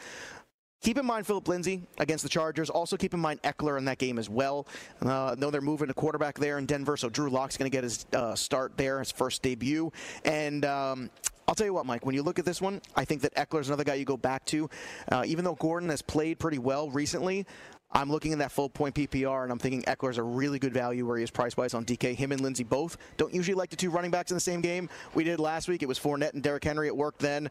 [0.86, 2.70] Keep in mind Phillip Lindsay against the Chargers.
[2.70, 4.68] Also keep in mind Ekeler in that game as well.
[5.02, 7.82] Uh, know they're moving a quarterback there in Denver, so Drew Lock's going to get
[7.82, 9.90] his uh, start there, his first debut.
[10.24, 11.10] And um,
[11.48, 13.66] I'll tell you what, Mike, when you look at this one, I think that Ekeler's
[13.66, 14.70] another guy you go back to.
[15.10, 17.46] Uh, even though Gordon has played pretty well recently,
[17.90, 21.04] I'm looking in that full point PPR, and I'm thinking Ekeler's a really good value
[21.04, 22.14] where he is price wise on DK.
[22.14, 24.88] Him and Lindsay both don't usually like the two running backs in the same game.
[25.16, 25.82] We did last week.
[25.82, 26.86] It was Fournette and Derrick Henry.
[26.86, 27.50] It worked then.